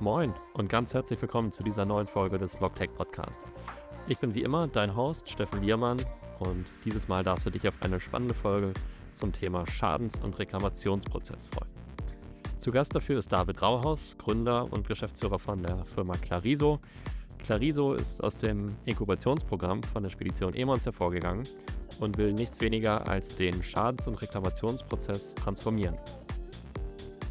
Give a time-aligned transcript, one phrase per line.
[0.00, 3.44] Moin und ganz herzlich willkommen zu dieser neuen Folge des Logtech Podcast.
[4.08, 5.98] Ich bin wie immer dein Host Steffen Liermann
[6.40, 8.74] und dieses Mal darfst du dich auf eine spannende Folge
[9.12, 11.70] zum Thema Schadens- und Reklamationsprozess freuen.
[12.58, 16.80] Zu Gast dafür ist David Rauhaus, Gründer und Geschäftsführer von der Firma Clariso.
[17.42, 21.46] Clariso ist aus dem Inkubationsprogramm von der Spedition Emons hervorgegangen
[22.00, 25.96] und will nichts weniger als den Schadens- und Reklamationsprozess transformieren.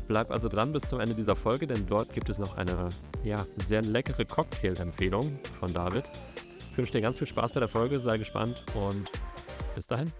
[0.08, 2.90] Bleib also dran bis zum Ende dieser Folge, denn dort gibt es noch eine
[3.24, 6.10] ja, sehr leckere Cocktail-Empfehlung von David.
[6.72, 9.10] Ich wünsche dir ganz viel Spaß bei der Folge, sei gespannt und
[9.76, 10.12] bis dahin.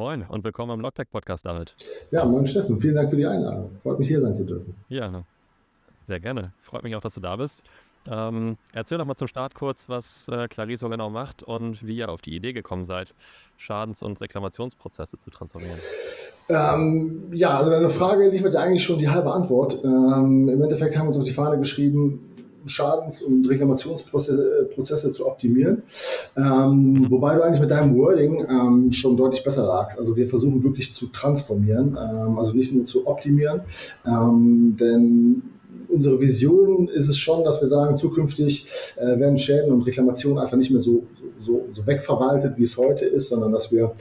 [0.00, 1.76] Moin und willkommen am Logtech Podcast, David.
[2.10, 3.76] Ja, moin Steffen, vielen Dank für die Einladung.
[3.82, 4.74] Freut mich hier sein zu dürfen.
[4.88, 5.24] Ja,
[6.08, 6.54] sehr gerne.
[6.58, 7.62] Freut mich auch, dass du da bist.
[8.10, 12.08] Ähm, erzähl doch mal zum Start kurz, was äh, Clariso genau macht und wie ihr
[12.08, 13.12] auf die Idee gekommen seid,
[13.58, 15.78] Schadens- und Reklamationsprozesse zu transformieren.
[16.48, 19.84] Ähm, ja, also deine Frage liefert ja eigentlich schon die halbe Antwort.
[19.84, 22.29] Ähm, Im Endeffekt haben wir uns auf die Fahne geschrieben,
[22.66, 25.82] Schadens- und Reklamationsprozesse zu optimieren.
[26.36, 27.06] Ähm.
[27.08, 29.98] Wobei du eigentlich mit deinem Wording ähm, schon deutlich besser lagst.
[29.98, 33.62] Also wir versuchen wirklich zu transformieren, ähm, also nicht nur zu optimieren.
[34.06, 35.42] Ähm, denn
[35.88, 40.56] unsere Vision ist es schon, dass wir sagen, zukünftig äh, werden Schäden und Reklamationen einfach
[40.56, 41.02] nicht mehr so,
[41.40, 43.92] so, so wegverwaltet, wie es heute ist, sondern dass wir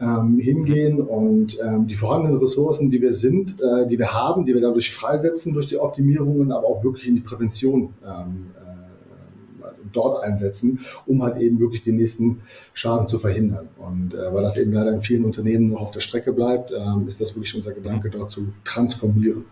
[0.00, 4.54] ähm, hingehen und ähm, die vorhandenen Ressourcen, die wir sind, äh, die wir haben, die
[4.54, 10.22] wir dadurch freisetzen durch die Optimierungen, aber auch wirklich in die Prävention ähm, äh, dort
[10.22, 13.68] einsetzen, um halt eben wirklich den nächsten Schaden zu verhindern.
[13.76, 17.06] Und äh, weil das eben leider in vielen Unternehmen noch auf der Strecke bleibt, ähm,
[17.08, 19.44] ist das wirklich unser Gedanke, dort zu transformieren.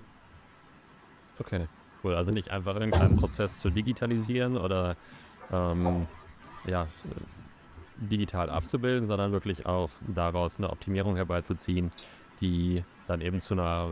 [1.38, 1.66] Okay
[2.04, 2.14] cool.
[2.14, 4.96] Also nicht einfach irgendeinen Prozess zu digitalisieren oder
[5.52, 6.06] ähm,
[6.66, 6.86] ja,
[7.96, 11.90] digital abzubilden, sondern wirklich auch daraus eine Optimierung herbeizuziehen,
[12.40, 13.90] die dann eben zu einer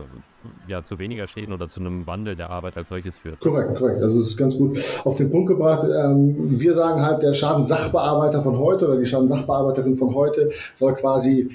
[0.67, 3.39] ja, zu weniger Schäden oder zu einem Wandel der Arbeit als solches führt.
[3.39, 4.01] Korrekt, korrekt.
[4.01, 5.83] Also es ist ganz gut auf den Punkt gebracht.
[5.83, 11.49] Ähm, wir sagen halt, der Schadensachbearbeiter von heute oder die Schadensachbearbeiterin von heute soll quasi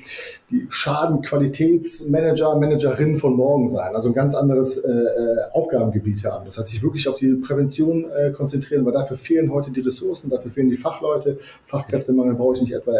[0.50, 3.94] die Schadenqualitätsmanager, Managerin von morgen sein.
[3.96, 6.44] Also ein ganz anderes äh, äh, Aufgabengebiet haben.
[6.44, 10.30] Das heißt, sich wirklich auf die Prävention äh, konzentrieren, weil dafür fehlen heute die Ressourcen,
[10.30, 11.38] dafür fehlen die Fachleute.
[11.66, 12.92] Fachkräftemangel brauche ich nicht etwa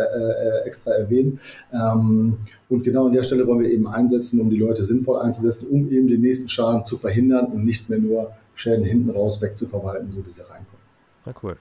[0.65, 1.41] extra erwähnen.
[1.73, 5.67] Ähm, und genau an der Stelle wollen wir eben einsetzen, um die Leute sinnvoll einzusetzen,
[5.77, 10.11] um eben den nächsten Schaden zu verhindern und nicht mehr nur Schäden hinten raus wegzuverwalten,
[10.13, 10.81] so wie sie reinkommen.
[11.25, 11.57] Na cool.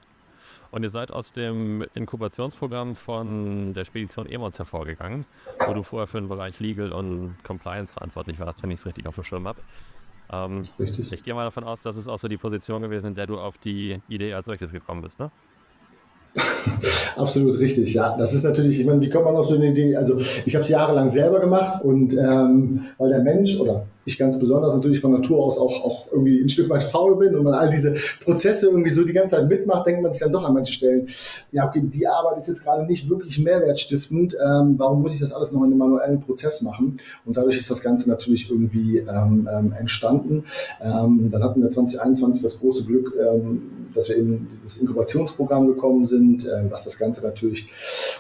[0.72, 5.26] Und ihr seid aus dem Inkubationsprogramm von der Spedition Emons hervorgegangen,
[5.66, 9.08] wo du vorher für den Bereich Legal und Compliance verantwortlich warst, wenn ich es richtig
[9.08, 9.62] auf dem Schirm habe.
[10.32, 11.12] Ähm, richtig.
[11.12, 13.38] Ich gehe mal davon aus, dass es auch so die Position gewesen, in der du
[13.38, 15.32] auf die Idee als solches gekommen bist, ne?
[17.16, 18.18] Absolut richtig, ja.
[18.18, 19.96] Das ist natürlich, ich meine, wie kommt man auf so eine Idee?
[19.96, 24.38] Also ich habe es jahrelang selber gemacht und ähm, weil der Mensch oder ich ganz
[24.38, 27.56] besonders natürlich von Natur aus auch, auch irgendwie ein Stück weit faul bin und man
[27.56, 30.54] all diese Prozesse irgendwie so die ganze Zeit mitmacht, denkt man sich dann doch an
[30.54, 31.08] manchen Stellen,
[31.52, 35.34] ja, okay, die Arbeit ist jetzt gerade nicht wirklich mehrwertstiftend, ähm, warum muss ich das
[35.34, 37.00] alles noch in einem manuellen Prozess machen?
[37.26, 40.44] Und dadurch ist das Ganze natürlich irgendwie ähm, ähm, entstanden.
[40.82, 46.06] Ähm, dann hatten wir 2021 das große Glück, ähm, dass wir eben dieses Inkubationsprogramm gekommen
[46.06, 47.68] sind, äh, was das Ganze natürlich,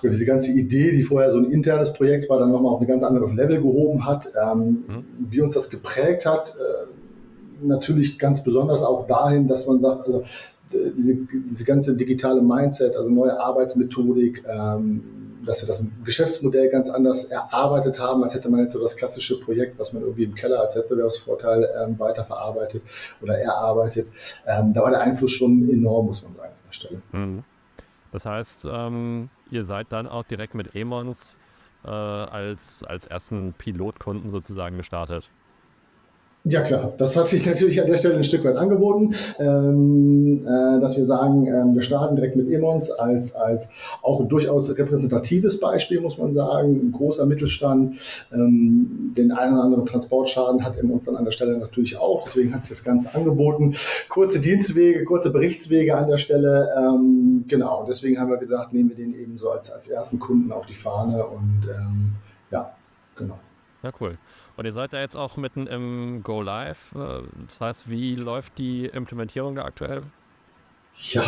[0.01, 2.87] oder diese ganze Idee, die vorher so ein internes Projekt war, dann nochmal auf ein
[2.87, 4.31] ganz anderes Level gehoben hat.
[4.41, 5.05] Ähm, mhm.
[5.29, 10.23] Wie uns das geprägt hat, äh, natürlich ganz besonders auch dahin, dass man sagt, also
[10.71, 11.15] diese,
[11.49, 15.03] diese ganze digitale Mindset, also neue Arbeitsmethodik, ähm,
[15.45, 19.39] dass wir das Geschäftsmodell ganz anders erarbeitet haben, als hätte man jetzt so das klassische
[19.39, 22.81] Projekt, was man irgendwie im Keller als Wettbewerbsvorteil ähm, weiterverarbeitet
[23.21, 24.09] oder erarbeitet.
[24.47, 27.01] Ähm, da war der Einfluss schon enorm, muss man sagen, an der Stelle.
[27.11, 27.43] Mhm.
[28.11, 31.37] Das heißt, ähm, ihr seid dann auch direkt mit Emons
[31.83, 35.29] äh, als, als ersten Pilotkunden sozusagen gestartet.
[36.47, 40.79] Ja klar, das hat sich natürlich an der Stelle ein Stück weit angeboten, ähm, äh,
[40.79, 43.71] dass wir sagen, ähm, wir starten direkt mit Emons als, als
[44.03, 47.97] auch durchaus repräsentatives Beispiel, muss man sagen, ein großer Mittelstand.
[48.31, 52.53] Ähm, den einen oder anderen Transportschaden hat Emons dann an der Stelle natürlich auch, deswegen
[52.53, 53.73] hat sich das Ganze angeboten.
[54.07, 58.95] Kurze Dienstwege, kurze Berichtswege an der Stelle, ähm, genau, deswegen haben wir gesagt, nehmen wir
[58.95, 62.11] den eben so als, als ersten Kunden auf die Fahne und ähm,
[62.51, 62.71] ja,
[63.15, 63.39] genau.
[63.81, 64.17] Ja, cool.
[64.57, 66.93] Und ihr seid da jetzt auch mitten im Go Live.
[66.95, 70.03] Äh, das heißt, wie läuft die Implementierung da aktuell?
[70.97, 71.23] Ja,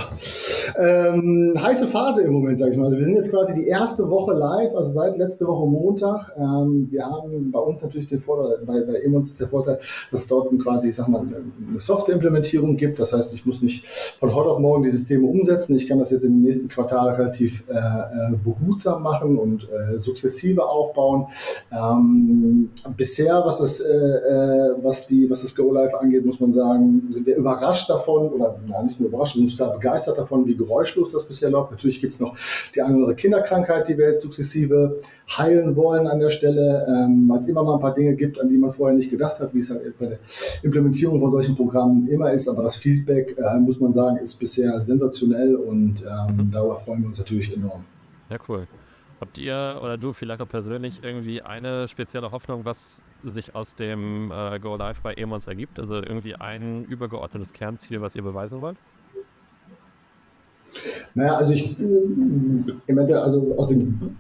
[0.78, 2.86] ähm, heiße Phase im Moment, sage ich mal.
[2.86, 6.34] Also wir sind jetzt quasi die erste Woche live, also seit letzte Woche Montag.
[6.38, 9.78] Ähm, wir haben bei uns natürlich den Vorteil, bei, bei Emons ist der Vorteil,
[10.10, 12.98] dass es dort quasi, ich sag mal, eine Software-Implementierung gibt.
[12.98, 15.76] Das heißt, ich muss nicht von heute auf morgen die Systeme umsetzen.
[15.76, 20.66] Ich kann das jetzt im nächsten Quartal relativ äh, äh behutsam machen und äh, sukzessive
[20.66, 21.28] aufbauen.
[21.72, 26.54] Ähm, bisher, was das, äh, äh, was die, was das Go Live angeht, muss man
[26.54, 31.12] sagen, sind wir überrascht davon oder na, nicht nur überrascht, total begeistert davon, wie geräuschlos
[31.12, 31.72] das bisher läuft.
[31.72, 32.36] Natürlich gibt es noch
[32.74, 35.00] die eine oder andere Kinderkrankheit, die wir jetzt sukzessive
[35.38, 38.50] heilen wollen an der Stelle, ähm, weil es immer mal ein paar Dinge gibt, an
[38.50, 40.20] die man vorher nicht gedacht hat, wie es halt bei der
[40.64, 42.48] Implementierung von solchen Programmen immer ist.
[42.48, 46.52] Aber das Feedback, äh, muss man sagen, ist bisher sensationell und ähm, mhm.
[46.52, 47.84] darüber freuen wir uns natürlich enorm.
[48.30, 48.68] Ja, cool.
[49.20, 54.32] Habt ihr oder du vielleicht auch persönlich irgendwie eine spezielle Hoffnung, was sich aus dem
[54.32, 55.80] äh, Go Live bei Emons ergibt?
[55.80, 58.78] Also irgendwie ein übergeordnetes Kernziel, was ihr beweisen wollt?
[61.14, 61.76] Naja, also ich,
[62.88, 64.16] ich meinte, also aus dem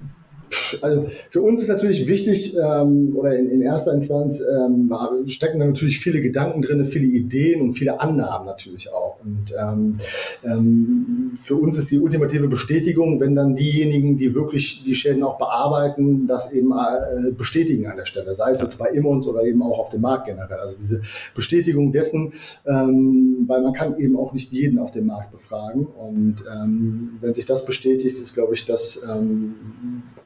[0.81, 4.91] also für uns ist natürlich wichtig, ähm, oder in, in erster Instanz ähm,
[5.27, 9.17] stecken da natürlich viele Gedanken drin, viele Ideen und viele Annahmen natürlich auch.
[9.23, 9.95] Und ähm,
[10.43, 15.37] ähm, für uns ist die ultimative Bestätigung, wenn dann diejenigen, die wirklich die Schäden auch
[15.37, 19.61] bearbeiten, das eben äh, bestätigen an der Stelle, sei es jetzt bei Immons oder eben
[19.63, 20.59] auch auf dem Markt generell.
[20.59, 21.01] Also diese
[21.35, 22.33] Bestätigung dessen,
[22.65, 25.85] ähm, weil man kann eben auch nicht jeden auf dem Markt befragen.
[25.85, 29.55] Und ähm, wenn sich das bestätigt, ist, glaube ich, das ähm,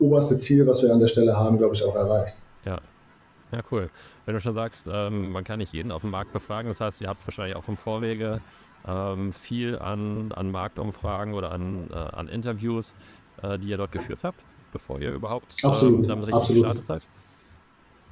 [0.02, 2.36] oberste Ziel, was wir an der Stelle haben, glaube ich, auch erreicht.
[2.66, 2.80] Ja.
[3.52, 3.90] Ja, cool.
[4.26, 7.02] Wenn du schon sagst, ähm, man kann nicht jeden auf dem Markt befragen, das heißt,
[7.02, 8.40] ihr habt wahrscheinlich auch im Vorwege
[8.88, 12.96] ähm, viel an, an Marktumfragen oder an, äh, an Interviews,
[13.42, 14.40] äh, die ihr dort geführt habt,
[14.72, 16.64] bevor ihr überhaupt ähm, damit richtig absolut.
[16.64, 17.02] gestartet seid.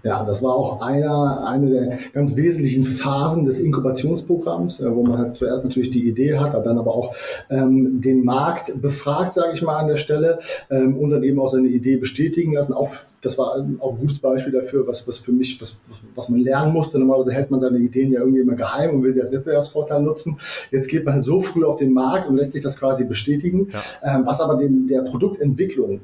[0.03, 5.17] Ja, das war auch einer, eine der ganz wesentlichen Phasen des Inkubationsprogramms, äh, wo man
[5.17, 7.13] halt zuerst natürlich die Idee hat, hat dann aber auch
[7.49, 11.49] ähm, den Markt befragt, sage ich mal an der Stelle, ähm, und dann eben auch
[11.49, 12.73] seine Idee bestätigen lassen.
[12.73, 12.89] Auch,
[13.21, 15.77] das war auch ein gutes Beispiel dafür, was, was für mich, was,
[16.15, 16.97] was man lernen musste.
[16.97, 20.37] Normalerweise hält man seine Ideen ja irgendwie immer geheim und will sie als Wettbewerbsvorteil nutzen.
[20.71, 24.15] Jetzt geht man so früh auf den Markt und lässt sich das quasi bestätigen, ja.
[24.15, 25.99] ähm, was aber dem, der Produktentwicklung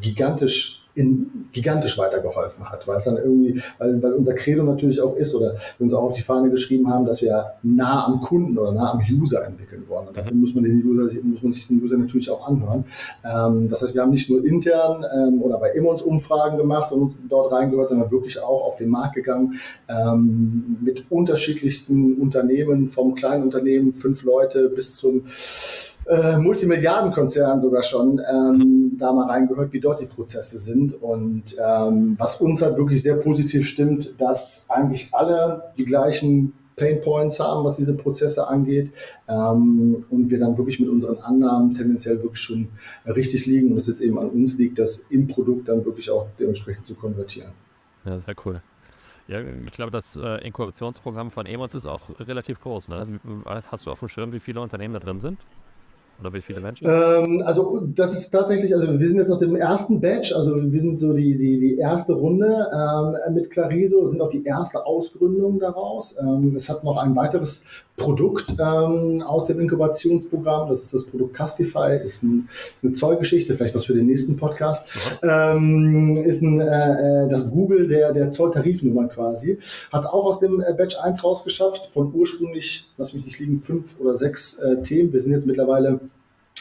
[0.00, 5.16] gigantisch in, gigantisch weitergeholfen hat, weil es dann irgendwie, weil, weil unser Credo natürlich auch
[5.16, 8.56] ist oder wir uns auch auf die Fahne geschrieben haben, dass wir nah am Kunden
[8.58, 10.08] oder nah am User entwickeln wollen.
[10.08, 12.84] Und dafür muss man den User, muss man sich den User natürlich auch anhören.
[13.24, 17.14] Ähm, das heißt, wir haben nicht nur intern ähm, oder bei Immons Umfragen gemacht und
[17.28, 19.54] dort reingehört, sondern wirklich auch auf den Markt gegangen
[19.88, 25.24] ähm, mit unterschiedlichsten Unternehmen, vom kleinen Unternehmen, fünf Leute bis zum
[26.06, 31.00] äh, Multimilliardenkonzern sogar schon ähm, da mal reingehört, wie dort die Prozesse sind.
[31.00, 37.00] Und ähm, was uns halt wirklich sehr positiv stimmt, dass eigentlich alle die gleichen Pain
[37.02, 38.90] Points haben, was diese Prozesse angeht.
[39.28, 42.68] Ähm, und wir dann wirklich mit unseren Annahmen tendenziell wirklich schon
[43.06, 46.26] richtig liegen und es jetzt eben an uns liegt, das im Produkt dann wirklich auch
[46.38, 47.52] dementsprechend zu konvertieren.
[48.04, 48.62] Ja, sehr cool.
[49.28, 52.88] Ja, ich glaube, das äh, Inkubationsprogramm von Emons ist auch relativ groß.
[52.88, 53.20] Ne?
[53.44, 55.38] Hast du auf dem Schirm, wie viele Unternehmen da drin sind?
[56.20, 56.86] Oder wie viele Menschen?
[56.88, 60.80] Ähm, also das ist tatsächlich, also wir sind jetzt aus dem ersten Batch, also wir
[60.80, 65.58] sind so die, die, die erste Runde ähm, mit Clariso, sind auch die erste Ausgründung
[65.58, 66.16] daraus.
[66.20, 67.64] Ähm, es hat noch ein weiteres
[68.00, 73.54] Produkt ähm, aus dem Inkubationsprogramm, das ist das Produkt Castify, ist, ein, ist eine Zollgeschichte,
[73.54, 78.30] vielleicht was für den nächsten Podcast, ähm, ist ein, äh, äh, das Google der, der
[78.30, 79.58] Zolltarifnummer quasi,
[79.92, 83.58] hat es auch aus dem äh, Batch 1 rausgeschafft, von ursprünglich, lass mich nicht liegen,
[83.58, 86.00] fünf oder sechs äh, Themen, wir sind jetzt mittlerweile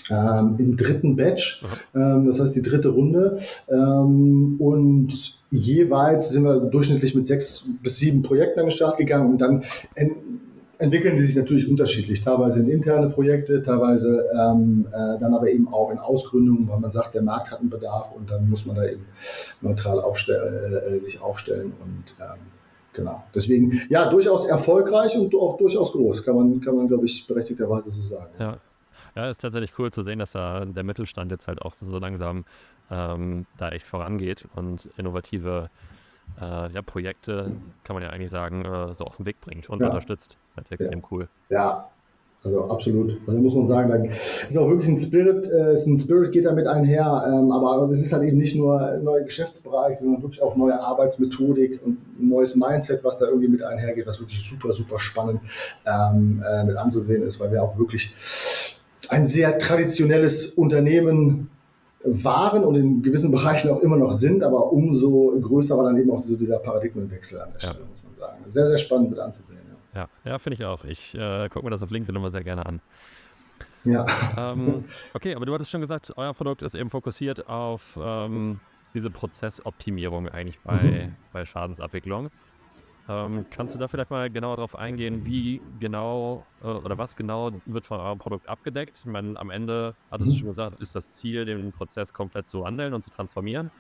[0.10, 1.64] ähm, im dritten Batch,
[1.96, 3.38] ähm, das heißt die dritte Runde.
[3.70, 9.32] Ähm, und jeweils sind wir durchschnittlich mit sechs bis sieben Projekten an den Start gegangen
[9.32, 9.64] und dann
[9.96, 10.14] ent
[10.80, 12.22] entwickeln die sich natürlich unterschiedlich.
[12.22, 16.90] Teilweise in interne Projekte, teilweise ähm, äh, dann aber eben auch in Ausgründungen, weil man
[16.90, 19.06] sagt, der Markt hat einen Bedarf und dann muss man da eben
[19.60, 22.40] neutral aufstell äh, sich aufstellen und ähm,
[22.94, 23.24] genau.
[23.36, 27.92] Deswegen, ja, durchaus erfolgreich und auch durchaus groß, kann man, kann man glaube ich, berechtigterweise
[27.92, 28.32] so sagen.
[28.40, 28.58] Ja.
[29.16, 32.46] Ja, ist tatsächlich cool zu sehen, dass da der Mittelstand jetzt halt auch so langsam
[32.92, 35.70] ähm, da echt vorangeht und innovative
[36.40, 37.52] äh, ja, Projekte,
[37.84, 39.88] kann man ja eigentlich sagen, äh, so auf den Weg bringt und ja.
[39.88, 40.38] unterstützt.
[40.56, 41.06] Das ist extrem ja.
[41.12, 41.28] cool.
[41.50, 41.90] Ja,
[42.42, 43.20] also absolut.
[43.28, 46.46] Also muss man sagen, da ist auch wirklich ein Spirit, äh, ist ein Spirit geht
[46.46, 50.42] damit einher, ähm, aber es ist halt eben nicht nur ein neuer Geschäftsbereich, sondern wirklich
[50.42, 54.72] auch neue Arbeitsmethodik und ein neues Mindset, was da irgendwie mit einhergeht, was wirklich super,
[54.72, 55.42] super spannend
[55.86, 58.16] ähm, äh, mit anzusehen ist, weil wir auch wirklich
[59.10, 61.50] ein sehr traditionelles Unternehmen
[62.04, 66.10] waren und in gewissen Bereichen auch immer noch sind, aber umso größer war dann eben
[66.12, 67.86] auch so dieser Paradigmenwechsel an der Stelle, ja.
[67.90, 68.46] muss man sagen.
[68.48, 69.60] Sehr, sehr spannend mit anzusehen.
[69.94, 70.86] Ja, ja, ja finde ich auch.
[70.86, 72.82] Ich äh, gucke mir das auf LinkedIn immer sehr gerne an.
[73.84, 74.06] Ja.
[74.38, 78.60] Ähm, okay, aber du hattest schon gesagt, euer Produkt ist eben fokussiert auf ähm,
[78.94, 81.16] diese Prozessoptimierung eigentlich bei, mhm.
[81.34, 82.30] bei Schadensabwicklung.
[83.10, 87.52] Ähm, kannst du da vielleicht mal genauer darauf eingehen, wie genau äh, oder was genau
[87.66, 89.00] wird von eurem Produkt abgedeckt?
[89.00, 90.38] Ich meine, am Ende, hattest du mhm.
[90.38, 93.72] schon gesagt, ist das Ziel, den Prozess komplett zu wandeln und zu transformieren,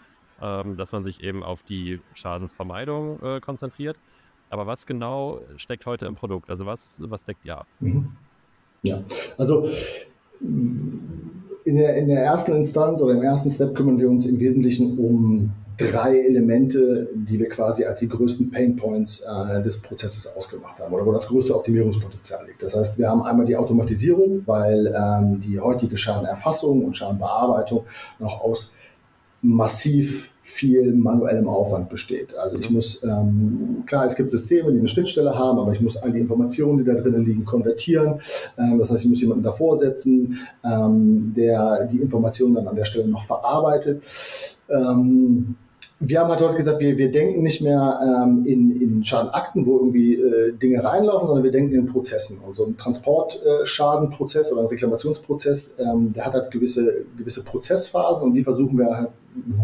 [0.41, 3.97] ähm, dass man sich eben auf die Schadensvermeidung äh, konzentriert.
[4.49, 6.49] Aber was genau steckt heute im Produkt?
[6.49, 7.67] Also was, was deckt ihr ab?
[7.79, 8.11] Mhm.
[8.81, 9.03] Ja,
[9.37, 9.69] also
[10.41, 14.97] in der, in der ersten Instanz oder im ersten Step kümmern wir uns im Wesentlichen
[14.97, 20.79] um drei Elemente, die wir quasi als die größten Pain Points äh, des Prozesses ausgemacht
[20.79, 22.61] haben oder wo das größte Optimierungspotenzial liegt.
[22.61, 27.85] Das heißt, wir haben einmal die Automatisierung, weil ähm, die heutige Schadenerfassung und Schadenbearbeitung
[28.19, 28.73] noch aus
[29.41, 32.35] massiv viel manuellem Aufwand besteht.
[32.35, 32.75] Also ich mhm.
[32.75, 36.19] muss, ähm, klar, es gibt Systeme, die eine Schnittstelle haben, aber ich muss all die
[36.19, 38.19] Informationen, die da drinnen liegen, konvertieren.
[38.57, 42.85] Ähm, das heißt, ich muss jemanden davor setzen, ähm, der die Informationen dann an der
[42.85, 44.01] Stelle noch verarbeitet.
[44.69, 45.55] Ähm,
[46.01, 49.77] wir haben halt heute gesagt, wir, wir denken nicht mehr ähm, in, in Schadenakten, wo
[49.79, 52.39] irgendwie äh, Dinge reinlaufen, sondern wir denken in Prozessen.
[52.39, 58.23] Und so ein Transportschadenprozess äh, oder ein Reklamationsprozess, ähm, der hat halt gewisse, gewisse Prozessphasen
[58.23, 59.09] und die versuchen wir halt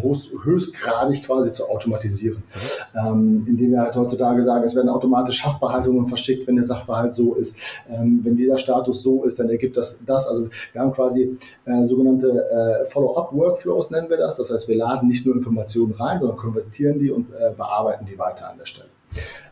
[0.02, 2.44] höchst, höchstgradig quasi zu automatisieren.
[2.96, 7.36] Ähm, indem wir halt heutzutage sagen, es werden automatisch Haftbehaltungen verschickt, wenn der Sachverhalt so
[7.36, 7.58] ist.
[7.90, 10.28] Ähm, wenn dieser Status so ist, dann ergibt das das.
[10.28, 14.36] Also wir haben quasi äh, sogenannte äh, Follow-up-Workflows, nennen wir das.
[14.36, 18.18] Das heißt, wir laden nicht nur Informationen rein, sondern konvertieren die und äh, bearbeiten die
[18.18, 18.90] weiter an der Stelle.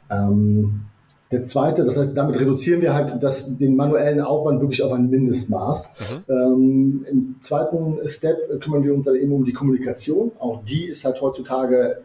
[0.10, 0.86] Ähm,
[1.34, 5.10] der zweite, das heißt, damit reduzieren wir halt das, den manuellen Aufwand wirklich auf ein
[5.10, 5.88] Mindestmaß.
[6.28, 6.34] Mhm.
[6.34, 10.32] Ähm, Im zweiten Step kümmern wir uns dann eben um die Kommunikation.
[10.40, 11.98] Auch die ist halt heutzutage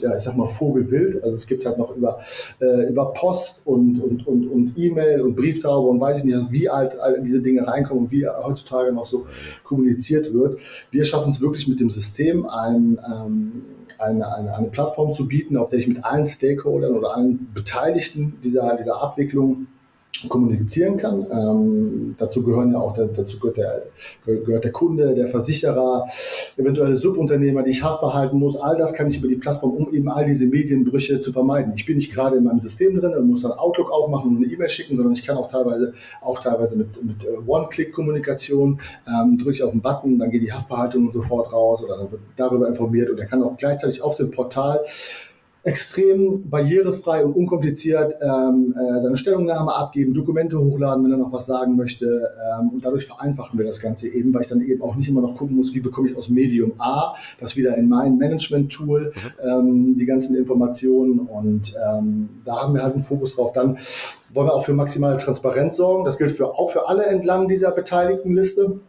[0.00, 1.22] ja, ich sag mal, Vogelwild.
[1.22, 2.20] Also es gibt halt noch über,
[2.60, 6.68] äh, über Post und, und, und, und E-Mail und Brieftaube und weiß ich nicht, wie
[6.68, 9.26] alt all diese Dinge reinkommen und wie heutzutage noch so
[9.64, 10.60] kommuniziert wird.
[10.90, 13.62] Wir schaffen es wirklich mit dem System, ein, ähm,
[13.98, 18.38] eine, eine, eine Plattform zu bieten, auf der ich mit allen Stakeholdern oder allen Beteiligten
[18.42, 19.66] dieser, dieser Abwicklung
[20.28, 21.26] kommunizieren kann.
[21.30, 23.82] Ähm, dazu gehören ja auch, der, dazu gehört der,
[24.24, 26.06] gehört der Kunde, der Versicherer,
[26.56, 28.56] eventuelle Subunternehmer, die ich behalten muss.
[28.56, 31.72] All das kann ich über die Plattform, um eben all diese Medienbrüche zu vermeiden.
[31.76, 34.52] Ich bin nicht gerade in meinem System drin und muss dann Outlook aufmachen und eine
[34.52, 39.52] E-Mail schicken, sondern ich kann auch teilweise, auch teilweise mit, mit äh, One-Click-Kommunikation, ähm, drücke
[39.52, 43.10] ich auf den Button, dann geht die Haftbehaltung sofort raus oder dann wird darüber informiert
[43.10, 44.80] und er kann auch gleichzeitig auf dem Portal
[45.64, 51.46] extrem barrierefrei und unkompliziert ähm, äh, seine Stellungnahme abgeben, Dokumente hochladen, wenn er noch was
[51.46, 52.06] sagen möchte.
[52.06, 55.20] Ähm, und dadurch vereinfachen wir das Ganze eben, weil ich dann eben auch nicht immer
[55.20, 59.12] noch gucken muss, wie bekomme ich aus Medium A das wieder in mein Management-Tool,
[59.44, 61.20] ähm, die ganzen Informationen.
[61.20, 63.52] Und ähm, da haben wir halt einen Fokus drauf.
[63.52, 63.78] Dann
[64.32, 66.04] wollen wir auch für maximale Transparenz sorgen.
[66.04, 68.80] Das gilt für, auch für alle entlang dieser beteiligten Liste.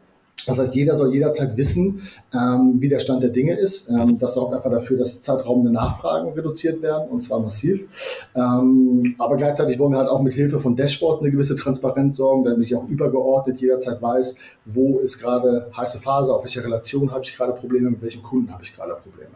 [0.45, 2.01] Das heißt, jeder soll jederzeit wissen,
[2.33, 3.89] ähm, wie der Stand der Dinge ist.
[3.89, 8.27] Ähm, das sorgt einfach dafür, dass zeitraubende Nachfragen reduziert werden und zwar massiv.
[8.35, 12.43] Ähm, aber gleichzeitig wollen wir halt auch mit Hilfe von Dashboards eine gewisse Transparenz sorgen,
[12.43, 17.23] damit ich auch übergeordnet jederzeit weiß, wo ist gerade heiße Phase, auf welcher Relation habe
[17.23, 19.31] ich gerade Probleme, mit welchem Kunden habe ich gerade Probleme.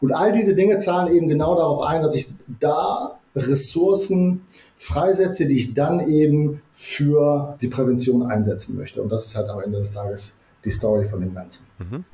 [0.00, 2.28] Und all diese Dinge zahlen eben genau darauf ein, dass ich
[2.60, 4.42] da Ressourcen
[4.76, 9.02] freisetze, die ich dann eben für die Prävention einsetzen möchte.
[9.02, 11.66] Und das ist halt am Ende des Tages die Story von dem Ganzen.
[11.78, 12.04] Mhm.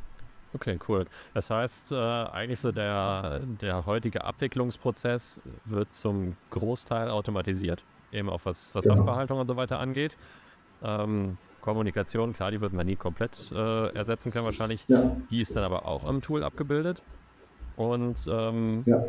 [0.55, 1.07] Okay, cool.
[1.35, 7.83] Das heißt, äh, eigentlich so der, der heutige Abwicklungsprozess wird zum Großteil automatisiert,
[8.13, 8.97] eben auch was, was genau.
[8.97, 10.17] Sachbehaltung und so weiter angeht.
[10.83, 14.87] Ähm, Kommunikation, klar, die wird man nie komplett äh, ersetzen können wahrscheinlich.
[14.87, 15.17] Ja.
[15.31, 17.03] Die ist dann aber auch im Tool abgebildet.
[17.77, 19.03] Und ähm, ja.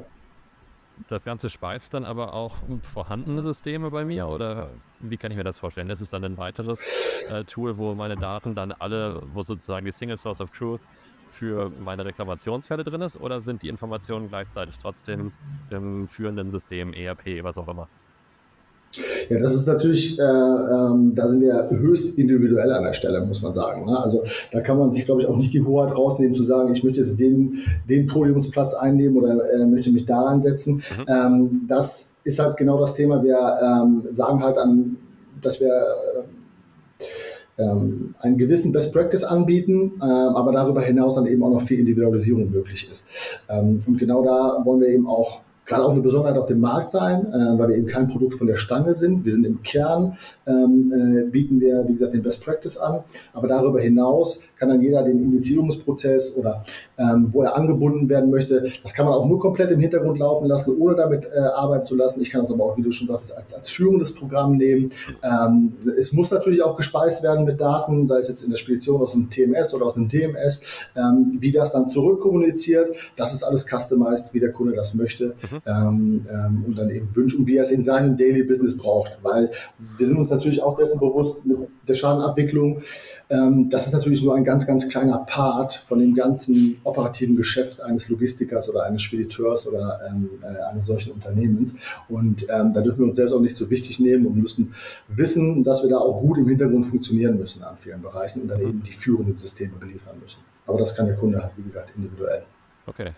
[1.08, 5.44] Das Ganze speist dann aber auch vorhandene Systeme bei mir oder wie kann ich mir
[5.44, 5.90] das vorstellen?
[5.90, 9.92] Das ist dann ein weiteres äh, Tool, wo meine Daten dann alle, wo sozusagen die
[9.92, 10.82] Single Source of Truth
[11.28, 15.34] für meine Reklamationsfälle drin ist oder sind die Informationen gleichzeitig trotzdem
[15.70, 17.90] im führenden System, ERP, was auch immer?
[19.30, 23.42] Ja, das ist natürlich, äh, ähm, da sind wir höchst individuell an der Stelle, muss
[23.42, 23.86] man sagen.
[23.86, 23.98] Ne?
[23.98, 26.84] Also da kann man sich, glaube ich, auch nicht die Hoheit rausnehmen, zu sagen, ich
[26.84, 27.60] möchte jetzt den,
[27.90, 30.76] den Podiumsplatz einnehmen oder äh, möchte mich daran setzen.
[30.76, 31.06] Mhm.
[31.08, 33.24] Ähm, das ist halt genau das Thema.
[33.24, 34.98] Wir ähm, sagen halt an,
[35.42, 41.44] dass wir äh, ähm, einen gewissen Best Practice anbieten, äh, aber darüber hinaus dann eben
[41.44, 43.08] auch noch viel Individualisierung möglich ist.
[43.50, 46.92] Ähm, und genau da wollen wir eben auch gerade auch eine Besonderheit auf dem Markt
[46.92, 49.26] sein, äh, weil wir eben kein Produkt von der Stange sind.
[49.26, 53.04] Wir sind im Kern, ähm, äh, bieten wir, wie gesagt, den Best Practice an.
[53.34, 56.64] Aber darüber hinaus kann dann jeder den Indizierungsprozess oder
[56.98, 60.48] ähm, wo er angebunden werden möchte, das kann man auch nur komplett im Hintergrund laufen
[60.48, 62.22] lassen, ohne damit äh, arbeiten zu lassen.
[62.22, 64.92] Ich kann das aber auch, wie du schon sagst, als, als führendes Programm nehmen.
[65.24, 69.02] Ähm, es muss natürlich auch gespeist werden mit Daten, sei es jetzt in der Spedition
[69.02, 70.62] aus einem TMS oder aus einem DMS,
[70.96, 72.96] ähm, wie das dann zurückkommuniziert.
[73.18, 75.36] Das ist alles customized, wie der Kunde das möchte.
[75.52, 75.55] Mhm.
[75.56, 75.62] Mhm.
[75.66, 79.18] ähm, ähm, und dann eben wünscht und wie er es in seinem Daily Business braucht.
[79.22, 79.52] Weil
[79.98, 81.58] wir sind uns natürlich auch dessen bewusst mit
[81.88, 82.82] der Schadenabwicklung,
[83.30, 87.82] ähm, das ist natürlich nur ein ganz, ganz kleiner Part von dem ganzen operativen Geschäft
[87.82, 91.76] eines Logistikers oder eines Spediteurs oder ähm, äh, eines solchen Unternehmens.
[92.08, 94.74] Und ähm, da dürfen wir uns selbst auch nicht so wichtig nehmen und müssen
[95.08, 98.62] wissen, dass wir da auch gut im Hintergrund funktionieren müssen an vielen Bereichen und dann
[98.62, 100.40] eben die führenden Systeme beliefern müssen.
[100.68, 102.44] Aber das kann der Kunde halt, wie gesagt, individuell.
[102.88, 103.14] Okay.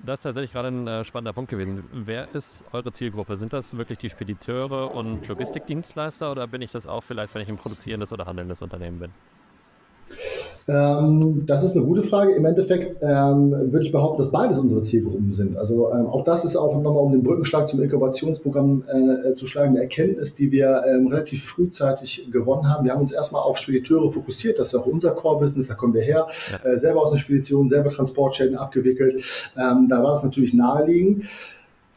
[0.00, 1.84] Das ist tatsächlich gerade ein äh, spannender Punkt gewesen.
[1.92, 3.36] Wer ist eure Zielgruppe?
[3.36, 7.48] Sind das wirklich die Spediteure und Logistikdienstleister oder bin ich das auch vielleicht, wenn ich
[7.48, 9.12] ein produzierendes oder handelndes Unternehmen bin?
[10.68, 12.32] Ähm, das ist eine gute Frage.
[12.32, 15.56] Im Endeffekt ähm, würde ich behaupten, dass beides unsere Zielgruppen sind.
[15.56, 19.70] Also ähm, auch das ist auch nochmal, um den Brückenschlag zum Inkubationsprogramm äh, zu schlagen,
[19.70, 22.84] eine Erkenntnis, die wir ähm, relativ frühzeitig gewonnen haben.
[22.84, 24.58] Wir haben uns erstmal auf Spediteure fokussiert.
[24.58, 26.28] Das ist auch unser Core-Business, da kommen wir her.
[26.52, 26.70] Ja.
[26.70, 29.24] Äh, selber aus der Spedition, selber Transportschäden abgewickelt.
[29.56, 31.24] Ähm, da war das natürlich naheliegend.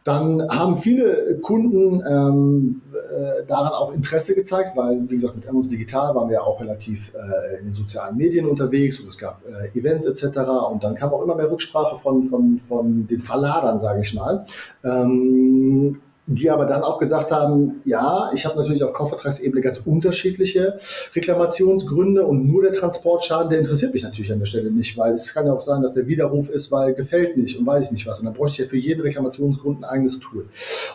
[0.03, 5.69] Dann haben viele Kunden ähm, äh, daran auch Interesse gezeigt, weil, wie gesagt, mit Amazon
[5.69, 9.77] Digital waren wir auch relativ äh, in den sozialen Medien unterwegs und es gab äh,
[9.77, 10.39] Events etc.
[10.71, 14.45] Und dann kam auch immer mehr Rücksprache von, von, von den Verladern, sage ich mal.
[14.83, 20.77] Ähm, die aber dann auch gesagt haben, ja, ich habe natürlich auf Kaufvertragsebene ganz unterschiedliche
[21.13, 25.33] Reklamationsgründe und nur der Transportschaden, der interessiert mich natürlich an der Stelle nicht, weil es
[25.33, 28.07] kann ja auch sein, dass der Widerruf ist, weil gefällt nicht und weiß ich nicht
[28.07, 28.19] was.
[28.19, 30.45] Und dann bräuchte ich ja für jeden Reklamationsgrund ein eigenes Tool.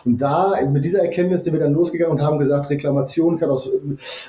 [0.03, 3.69] Und da, mit dieser Erkenntnis sind wir dann losgegangen und haben gesagt, Reklamation kann aus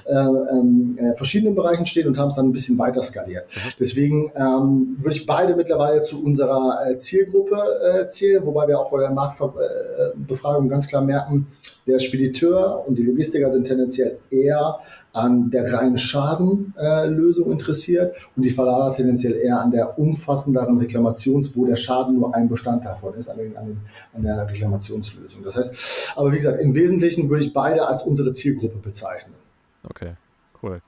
[0.04, 3.46] äh, äh, verschiedenen Bereichen stehen und haben es dann ein bisschen weiter skaliert.
[3.54, 3.70] Mhm.
[3.78, 8.90] Deswegen ähm, würde ich beide mittlerweile zu unserer äh, Zielgruppe äh, zählen, wobei wir auch
[8.90, 11.46] vor der Marktbefragung ganz klar merken,
[11.86, 14.80] der Spediteur und die Logistiker sind tendenziell eher
[15.12, 21.56] an der reinen Schadenlösung äh, interessiert und die Verlader tendenziell eher an der umfassenderen Reklamations,
[21.56, 23.80] wo der Schaden nur ein Bestandteil davon ist, an, den, an, den,
[24.14, 25.42] an, der Reklamationslösung.
[25.42, 29.34] Das heißt, aber wie gesagt, im Wesentlichen würde ich beide als unsere Zielgruppe bezeichnen.
[29.82, 30.14] Okay,
[30.62, 30.80] cool.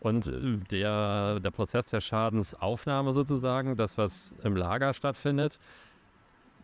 [0.00, 5.58] Und äh, der, der Prozess der Schadensaufnahme sozusagen, das, was im Lager stattfindet,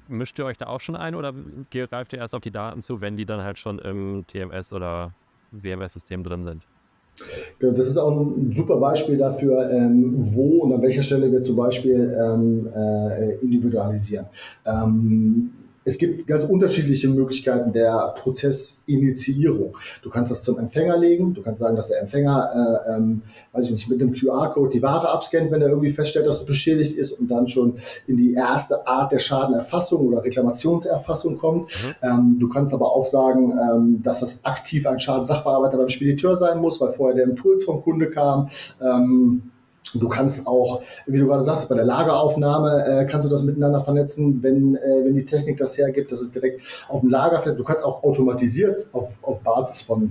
[0.08, 1.32] mischt ihr euch da auch schon ein oder
[1.70, 5.12] greift ihr erst auf die Daten zu, wenn die dann halt schon im TMS oder
[5.52, 6.66] WMS-System drin sind?
[7.58, 11.42] Genau, das ist auch ein super Beispiel dafür, ähm, wo und an welcher Stelle wir
[11.42, 14.26] zum Beispiel ähm, äh, individualisieren.
[14.66, 15.50] Ähm,
[15.86, 19.76] es gibt ganz unterschiedliche Möglichkeiten der Prozessinitiierung.
[20.02, 23.22] Du kannst das zum Empfänger legen, du kannst sagen, dass der Empfänger, äh, ähm,
[23.52, 26.44] weiß ich nicht, mit einem QR-Code die Ware abscannt, wenn er irgendwie feststellt, dass es
[26.44, 27.76] beschädigt ist und dann schon
[28.08, 31.70] in die erste Art der Schadenerfassung oder Reklamationserfassung kommt.
[31.70, 31.94] Mhm.
[32.02, 36.58] Ähm, du kannst aber auch sagen, ähm, dass das aktiv ein Schadenssachbearbeiter beim Spediteur sein
[36.58, 38.48] muss, weil vorher der Impuls vom Kunde kam.
[38.82, 39.52] Ähm,
[39.94, 43.80] Du kannst auch, wie du gerade sagst, bei der Lageraufnahme äh, kannst du das miteinander
[43.80, 47.58] vernetzen, wenn, äh, wenn die Technik das hergibt, dass es direkt auf dem Lager fährt.
[47.58, 50.10] Du kannst auch automatisiert auf, auf Basis von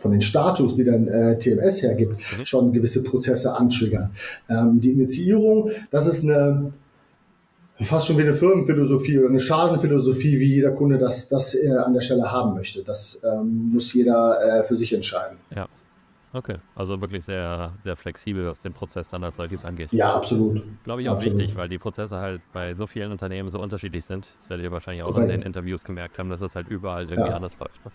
[0.00, 2.44] von den Status, die dann äh, TMS hergibt, mhm.
[2.44, 4.10] schon gewisse Prozesse antriggern.
[4.48, 6.72] Ähm, die Initiierung, das ist eine
[7.80, 11.92] fast schon wie eine Firmenphilosophie oder eine Schadenphilosophie, wie jeder Kunde das, das äh, an
[11.92, 12.82] der Stelle haben möchte.
[12.82, 15.38] Das ähm, muss jeder äh, für sich entscheiden.
[15.54, 15.68] Ja.
[16.36, 19.90] Okay, also wirklich sehr, sehr flexibel, was den Prozess dann als solches angeht.
[19.92, 20.62] Ja, absolut.
[20.84, 21.38] Glaube ich auch absolut.
[21.38, 24.34] wichtig, weil die Prozesse halt bei so vielen Unternehmen so unterschiedlich sind.
[24.36, 25.22] Das werdet ihr wahrscheinlich auch okay.
[25.22, 27.36] in den Interviews gemerkt haben, dass das halt überall irgendwie ja.
[27.36, 27.82] anders läuft.
[27.86, 27.90] Ne?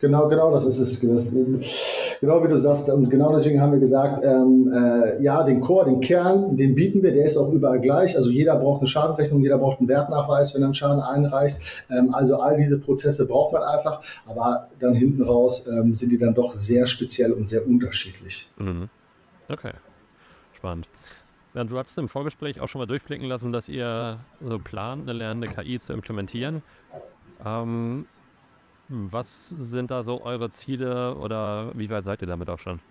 [0.00, 1.00] Genau, genau, das ist es.
[1.00, 2.88] Das, genau wie du sagst.
[2.90, 7.02] Und genau deswegen haben wir gesagt, ähm, äh, ja, den Core, den Kern, den bieten
[7.02, 8.16] wir, der ist auch überall gleich.
[8.16, 11.56] Also jeder braucht eine Schadenrechnung, jeder braucht einen Wertnachweis, wenn er einen Schaden einreicht.
[11.90, 16.18] Ähm, also all diese Prozesse braucht man einfach, aber dann hinten raus ähm, sind die
[16.18, 18.48] dann doch sehr speziell und sehr unterschiedlich.
[18.58, 18.88] Mhm.
[19.48, 19.72] Okay,
[20.52, 20.88] spannend.
[21.54, 25.18] Ja, du hattest im Vorgespräch auch schon mal durchblicken lassen, dass ihr so plant, eine
[25.18, 26.62] lernende KI zu implementieren.
[27.44, 28.06] Ähm,
[28.90, 32.82] was sind da so eure Ziele oder wie weit seid ihr damit auch schon?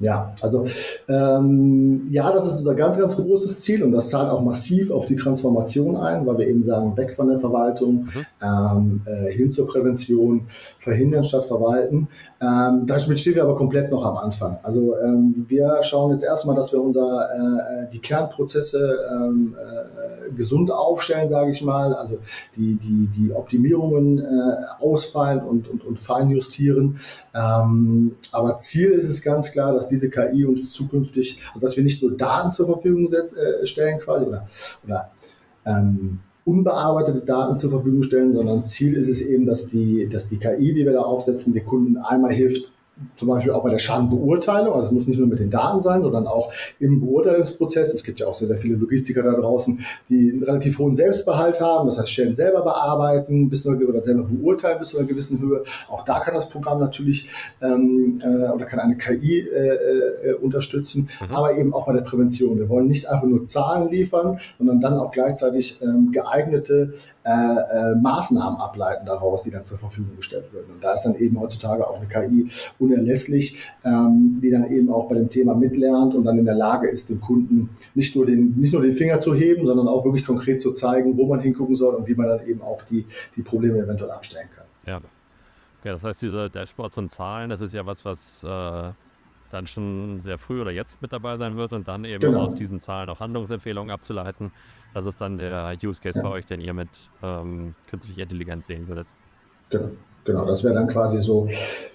[0.00, 0.66] Ja, also
[1.08, 5.06] ähm, ja, das ist unser ganz, ganz großes Ziel und das zahlt auch massiv auf
[5.06, 8.26] die Transformation ein, weil wir eben sagen, weg von der Verwaltung mhm.
[8.42, 10.48] ähm, äh, hin zur Prävention,
[10.80, 12.08] verhindern statt verwalten.
[12.40, 14.58] Ähm, damit stehen wir aber komplett noch am Anfang.
[14.62, 20.70] Also ähm, wir schauen jetzt erstmal, dass wir unser äh, die Kernprozesse ähm, äh, gesund
[20.70, 22.18] aufstellen, sage ich mal, also
[22.56, 24.24] die, die, die Optimierungen äh,
[24.80, 26.98] ausfallen und, und, und feinjustieren.
[27.34, 31.84] Ähm, aber Ziel ist es ganz klar, dass diese KI uns zukünftig, also dass wir
[31.84, 34.46] nicht nur Daten zur Verfügung äh, stellen quasi oder,
[34.84, 35.10] oder
[35.64, 40.38] ähm, unbearbeitete Daten zur Verfügung stellen, sondern Ziel ist es eben, dass die, dass die
[40.38, 42.72] KI, die wir da aufsetzen, den Kunden einmal hilft,
[43.16, 46.02] zum Beispiel auch bei der Schadenbeurteilung, also es muss nicht nur mit den Daten sein,
[46.02, 47.92] sondern auch im Beurteilungsprozess.
[47.92, 51.60] Es gibt ja auch sehr, sehr viele Logistiker da draußen, die einen relativ hohen Selbstbehalt
[51.60, 55.08] haben, das heißt Stellen selber bearbeiten bis zu einer, oder selber beurteilen bis zu einer
[55.08, 55.64] gewissen Höhe.
[55.88, 57.28] Auch da kann das Programm natürlich
[57.60, 61.34] ähm, äh, oder kann eine KI äh, äh, unterstützen, mhm.
[61.34, 62.58] aber eben auch bei der Prävention.
[62.58, 67.94] Wir wollen nicht einfach nur Zahlen liefern, sondern dann auch gleichzeitig ähm, geeignete äh, äh,
[67.96, 70.66] Maßnahmen ableiten daraus, die dann zur Verfügung gestellt werden.
[70.74, 72.50] Und da ist dann eben heutzutage auch eine KI
[72.84, 76.88] unerlässlich, ähm, die dann eben auch bei dem Thema mitlernt und dann in der Lage
[76.88, 80.24] ist, dem Kunden nicht nur den, nicht nur den Finger zu heben, sondern auch wirklich
[80.24, 83.04] konkret zu zeigen, wo man hingucken soll und wie man dann eben auch die,
[83.36, 84.64] die Probleme eventuell abstellen kann.
[84.86, 85.00] Ja.
[85.84, 88.92] ja, das heißt, diese Dashboards und Zahlen, das ist ja was, was äh,
[89.50, 92.42] dann schon sehr früh oder jetzt mit dabei sein wird und dann eben genau.
[92.42, 94.52] aus diesen Zahlen auch Handlungsempfehlungen abzuleiten.
[94.92, 96.22] Das ist dann der Use Case ja.
[96.22, 99.06] bei euch, den ihr mit ähm, künstlicher Intelligenz sehen würdet.
[99.70, 99.90] Genau.
[100.24, 101.46] Genau, das wäre dann quasi so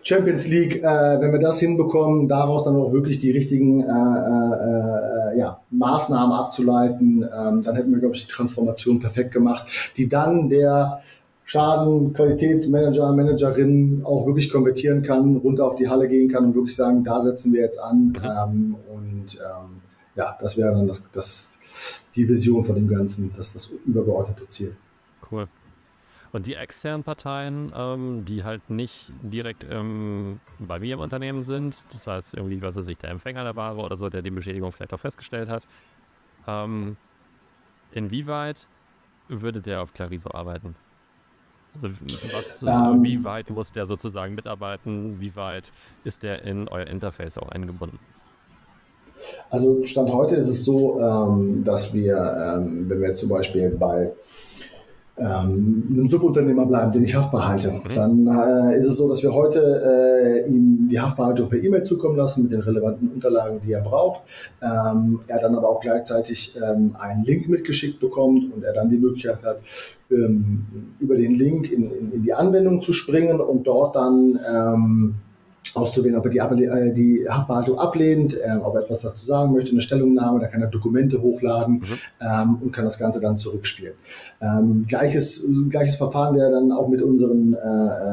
[0.03, 5.33] Champions League, äh, wenn wir das hinbekommen, daraus dann auch wirklich die richtigen äh, äh,
[5.33, 9.65] äh, ja, Maßnahmen abzuleiten, ähm, dann hätten wir, glaube ich, die Transformation perfekt gemacht,
[9.97, 11.01] die dann der
[11.43, 16.75] Schaden, Qualitätsmanager, Managerin auch wirklich konvertieren kann, runter auf die Halle gehen kann und wirklich
[16.75, 18.09] sagen, da setzen wir jetzt an.
[18.09, 18.15] Mhm.
[18.23, 19.81] Ähm, und ähm,
[20.15, 21.57] ja, das wäre dann das, das,
[22.15, 24.75] die Vision von dem Ganzen, das das übergeordnete Ziel.
[25.31, 25.47] Cool.
[26.31, 31.83] Und die externen Parteien, ähm, die halt nicht direkt ähm, bei mir im Unternehmen sind,
[31.91, 34.71] das heißt irgendwie, was weiß ich, der Empfänger der Ware oder so, der die Beschädigung
[34.71, 35.65] vielleicht auch festgestellt hat,
[36.47, 36.97] ähm,
[37.91, 38.67] inwieweit
[39.27, 40.75] würde der auf Clariso arbeiten?
[41.73, 45.19] Also was, ähm, wie weit muss der sozusagen mitarbeiten?
[45.19, 45.71] Wie weit
[46.03, 47.99] ist der in euer Interface auch eingebunden?
[49.49, 54.11] Also Stand heute ist es so, ähm, dass wir, ähm, wenn wir zum Beispiel bei
[55.19, 57.71] ähm, einem Subunternehmer bleiben, den ich haftbar halte.
[57.71, 57.93] Mhm.
[57.93, 62.15] Dann äh, ist es so, dass wir heute äh, ihm die Haftbehaltung per E-Mail zukommen
[62.15, 64.21] lassen mit den relevanten Unterlagen, die er braucht.
[64.61, 68.97] Ähm, er dann aber auch gleichzeitig ähm, einen Link mitgeschickt bekommt und er dann die
[68.97, 69.59] Möglichkeit hat,
[70.09, 70.65] ähm,
[70.99, 74.39] über den Link in, in, in, die Anwendung zu springen und dort dann
[75.75, 79.71] auszuwählen, ob er die, äh, die Haftbehaltung ablehnt, äh, ob er etwas dazu sagen möchte,
[79.71, 81.85] eine Stellungnahme, da kann er Dokumente hochladen mhm.
[82.21, 83.93] ähm, und kann das Ganze dann zurückspielen.
[84.41, 87.57] Ähm, gleiches, gleiches Verfahren wäre dann auch mit unseren äh,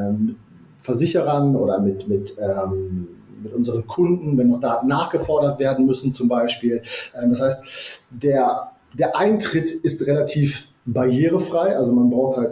[0.09, 0.35] ähm,
[0.81, 3.07] Versicherern oder mit, mit ähm,
[3.43, 6.81] mit unseren Kunden, wenn noch Daten nachgefordert werden müssen zum Beispiel.
[7.15, 12.51] Ähm, das heißt, der, der Eintritt ist relativ barrierefrei, also man braucht halt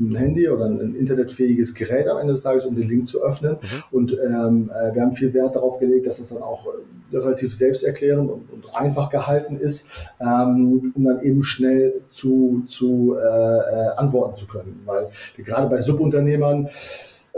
[0.00, 3.54] ein Handy oder ein internetfähiges Gerät am Ende des Tages, um den Link zu öffnen.
[3.60, 3.82] Mhm.
[3.90, 7.54] Und ähm, äh, wir haben viel Wert darauf gelegt, dass es dann auch äh, relativ
[7.54, 13.88] selbsterklärend und, und einfach gehalten ist, ähm, um dann eben schnell zu, zu äh, äh
[13.96, 14.80] antworten zu können.
[14.84, 16.68] Weil gerade bei Subunternehmern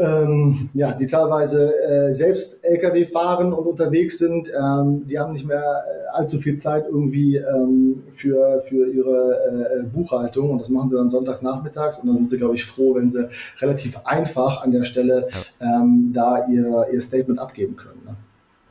[0.00, 5.46] ähm, ja, die teilweise äh, selbst Lkw fahren und unterwegs sind, ähm, die haben nicht
[5.46, 10.88] mehr äh, allzu viel Zeit irgendwie ähm, für, für ihre äh, Buchhaltung und das machen
[10.88, 13.28] sie dann sonntags nachmittags und dann sind sie, glaube ich, froh, wenn sie
[13.60, 15.28] relativ einfach an der Stelle
[15.60, 18.00] ähm, da ihr, ihr Statement abgeben können.
[18.06, 18.16] Ne?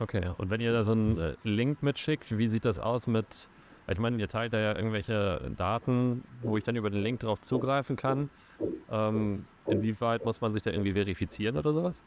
[0.00, 3.48] Okay, und wenn ihr da so einen äh, Link mitschickt, wie sieht das aus mit,
[3.88, 7.40] ich meine, ihr teilt da ja irgendwelche Daten, wo ich dann über den Link drauf
[7.40, 8.30] zugreifen kann.
[8.90, 12.04] Ähm, inwieweit muss man sich da irgendwie verifizieren oder sowas?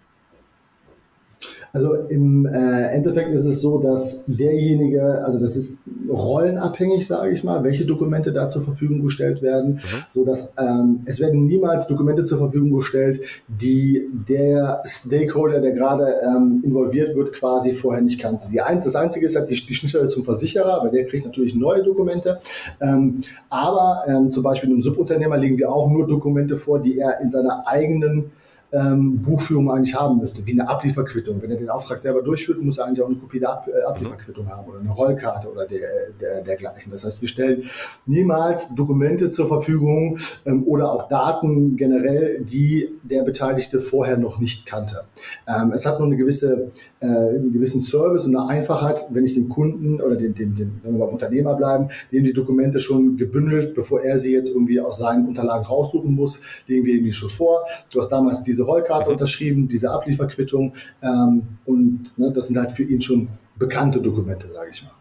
[1.71, 5.77] Also im äh, Endeffekt ist es so, dass derjenige, also das ist
[6.08, 9.79] rollenabhängig, sage ich mal, welche Dokumente da zur Verfügung gestellt werden, mhm.
[10.08, 16.13] so dass ähm, es werden niemals Dokumente zur Verfügung gestellt, die der Stakeholder, der gerade
[16.23, 18.47] ähm, involviert wird, quasi vorher nicht kannte.
[18.51, 21.56] Die ein, das Einzige ist halt die, die Schnittstelle zum Versicherer, weil der kriegt natürlich
[21.56, 22.39] neue Dokumente.
[22.82, 27.19] Ähm, aber ähm, zum Beispiel einem Subunternehmer legen wir auch nur Dokumente vor, die er
[27.19, 28.32] in seiner eigenen
[28.74, 31.42] ähm, Buchführung eigentlich haben müsste, wie eine Ablieferquittung.
[31.42, 33.84] Wenn er den Auftrag selber durchführt, muss er eigentlich auch eine Kopie der Ab äh,
[33.84, 36.92] Ablieferquittung haben oder eine Rollkarte oder der, der, dergleichen.
[36.92, 37.64] Das heißt, wir stellen
[38.08, 44.66] niemals Dokumente zur Verfügung ähm, oder auch Daten generell, die der Beteiligte vorher noch nicht
[44.66, 45.04] kannte.
[45.48, 49.36] Ähm, es hat nur eine gewisse, äh, einen gewissen Service und eine Einfachheit, wenn ich
[49.36, 53.18] dem Kunden oder dem, dem, dem wenn wir beim Unternehmer bleiben, dem die Dokumente schon
[53.18, 57.14] gebündelt, bevor er sie jetzt irgendwie aus seinen Unterlagen raussuchen muss, legen wir ihm die
[57.14, 57.66] schon vor.
[57.92, 59.13] Du hast damals diese Rollkarte mhm.
[59.13, 64.71] unterschrieben, diese Ablieferquittung ähm, und ne, das sind halt für ihn schon bekannte Dokumente, sage
[64.71, 64.91] ich mal.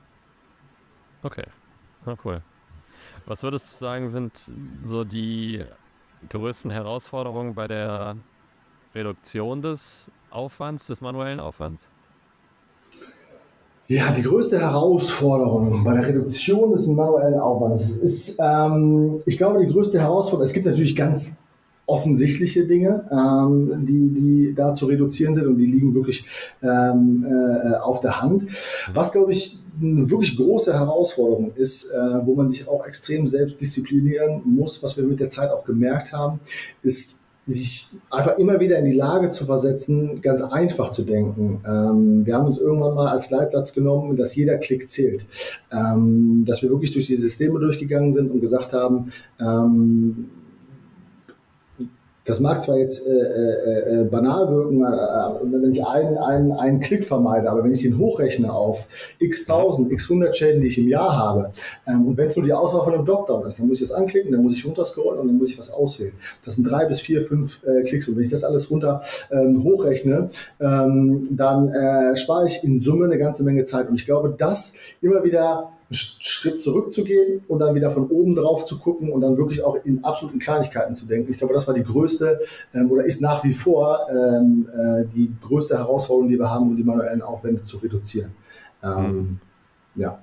[1.22, 1.46] Okay,
[2.04, 2.42] na cool.
[3.26, 4.50] Was würdest du sagen, sind
[4.82, 5.64] so die
[6.28, 8.16] größten Herausforderungen bei der
[8.94, 11.88] Reduktion des Aufwands, des manuellen Aufwands?
[13.88, 19.70] Ja, die größte Herausforderung bei der Reduktion des manuellen Aufwands ist, ähm, ich glaube, die
[19.70, 21.41] größte Herausforderung, es gibt natürlich ganz
[21.92, 26.24] offensichtliche Dinge, ähm, die, die da zu reduzieren sind und die liegen wirklich
[26.62, 28.44] ähm, äh, auf der Hand.
[28.94, 33.60] Was, glaube ich, eine wirklich große Herausforderung ist, äh, wo man sich auch extrem selbst
[33.60, 36.40] disziplinieren muss, was wir mit der Zeit auch gemerkt haben,
[36.82, 41.60] ist sich einfach immer wieder in die Lage zu versetzen, ganz einfach zu denken.
[41.66, 45.26] Ähm, wir haben uns irgendwann mal als Leitsatz genommen, dass jeder Klick zählt.
[45.72, 50.30] Ähm, dass wir wirklich durch die Systeme durchgegangen sind und gesagt haben, ähm,
[52.24, 56.80] das mag zwar jetzt äh, äh, äh banal wirken, äh, wenn ich einen, einen, einen
[56.80, 60.78] Klick vermeide, aber wenn ich den hochrechne auf x tausend, x hundert Schäden, die ich
[60.78, 61.52] im Jahr habe,
[61.86, 63.96] ähm, und wenn es nur die Auswahl von einem Dropdown ist, dann muss ich das
[63.96, 66.12] anklicken, dann muss ich runterscrollen und dann muss ich was auswählen.
[66.44, 68.08] Das sind drei bis vier, fünf äh, Klicks.
[68.08, 70.30] Und wenn ich das alles runter ähm, hochrechne,
[70.60, 73.88] ähm, dann äh, spare ich in Summe eine ganze Menge Zeit.
[73.88, 78.64] Und ich glaube, das immer wieder einen Schritt zurückzugehen und dann wieder von oben drauf
[78.64, 81.30] zu gucken und dann wirklich auch in absoluten Kleinigkeiten zu denken.
[81.30, 82.40] Ich glaube, das war die größte
[82.74, 86.76] ähm, oder ist nach wie vor ähm, äh, die größte Herausforderung, die wir haben, um
[86.76, 88.32] die manuellen Aufwände zu reduzieren.
[88.82, 89.40] Ähm, mhm.
[89.96, 90.18] Ja.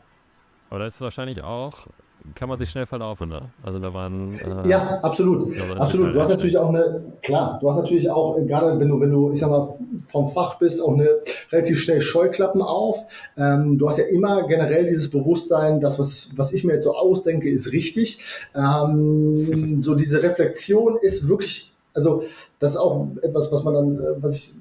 [0.70, 1.88] Aber das ist wahrscheinlich auch
[2.36, 3.42] kann man sich schnell verlaufen, ne?
[3.64, 4.38] Also da waren.
[4.40, 5.54] Äh, ja, absolut.
[5.78, 6.14] absolut.
[6.14, 9.12] Du hast natürlich auch eine, klar, du hast natürlich auch, äh, gerade wenn du, wenn
[9.12, 9.68] du, ich sag mal,
[10.08, 11.08] vom Fach bist, auch eine
[11.52, 13.06] relativ schnell Scheuklappen auf.
[13.38, 16.96] Ähm, du hast ja immer generell dieses Bewusstsein, das, was, was ich mir jetzt so
[16.96, 18.20] ausdenke, ist richtig.
[18.56, 22.24] Ähm, so diese Reflexion ist wirklich, also
[22.60, 24.54] das ist auch etwas, was man dann, äh, was ich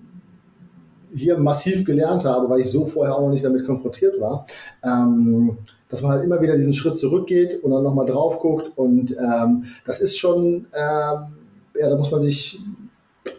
[1.14, 4.46] hier massiv gelernt habe, weil ich so vorher auch noch nicht damit konfrontiert war.
[4.84, 8.72] Ähm, dass man halt immer wieder diesen Schritt zurückgeht und dann nochmal drauf guckt.
[8.76, 11.26] Und ähm, das ist schon, ähm,
[11.78, 12.60] ja, da muss man sich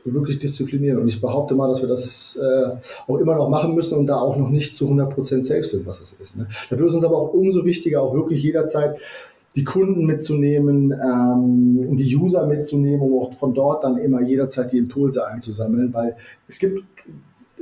[0.03, 0.99] wirklich disziplinieren.
[0.99, 2.71] Und ich behaupte mal, dass wir das äh,
[3.07, 5.99] auch immer noch machen müssen und da auch noch nicht zu 100% safe sind, was
[5.99, 6.37] das ist.
[6.37, 6.47] Ne?
[6.69, 8.97] Dafür ist uns aber auch umso wichtiger, auch wirklich jederzeit
[9.55, 14.71] die Kunden mitzunehmen ähm, und die User mitzunehmen, um auch von dort dann immer jederzeit
[14.71, 16.15] die Impulse einzusammeln, weil
[16.47, 16.83] es gibt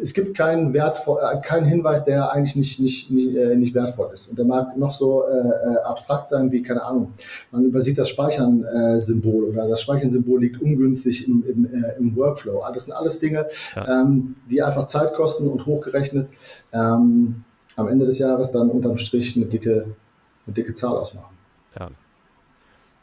[0.01, 4.09] es gibt keinen, wertvoll, äh, keinen Hinweis, der eigentlich nicht, nicht, nicht, äh, nicht wertvoll
[4.13, 4.29] ist.
[4.29, 7.13] Und der mag noch so äh, äh, abstrakt sein wie, keine Ahnung,
[7.51, 12.63] man übersieht das Speichern-Symbol äh, oder das Speichern-Symbol liegt ungünstig im, im, äh, im Workflow.
[12.73, 14.01] Das sind alles Dinge, ja.
[14.01, 16.29] ähm, die einfach Zeit kosten und hochgerechnet
[16.73, 17.43] ähm,
[17.75, 19.95] am Ende des Jahres dann unterm Strich eine dicke,
[20.45, 21.35] eine dicke Zahl ausmachen.
[21.79, 21.89] Ja.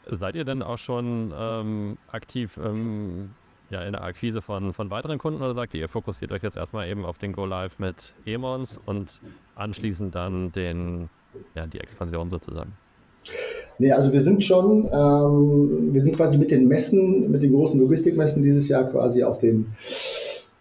[0.07, 3.31] Seid ihr denn auch schon ähm, aktiv ähm,
[3.69, 6.57] ja, in der Akquise von, von weiteren Kunden oder sagt ihr, ihr fokussiert euch jetzt
[6.57, 9.19] erstmal eben auf den Go Live mit Emons und
[9.55, 11.09] anschließend dann den,
[11.55, 12.73] ja, die Expansion sozusagen?
[13.77, 17.79] Nee, also wir sind schon, ähm, wir sind quasi mit den Messen, mit den großen
[17.79, 19.73] Logistikmessen dieses Jahr quasi auf den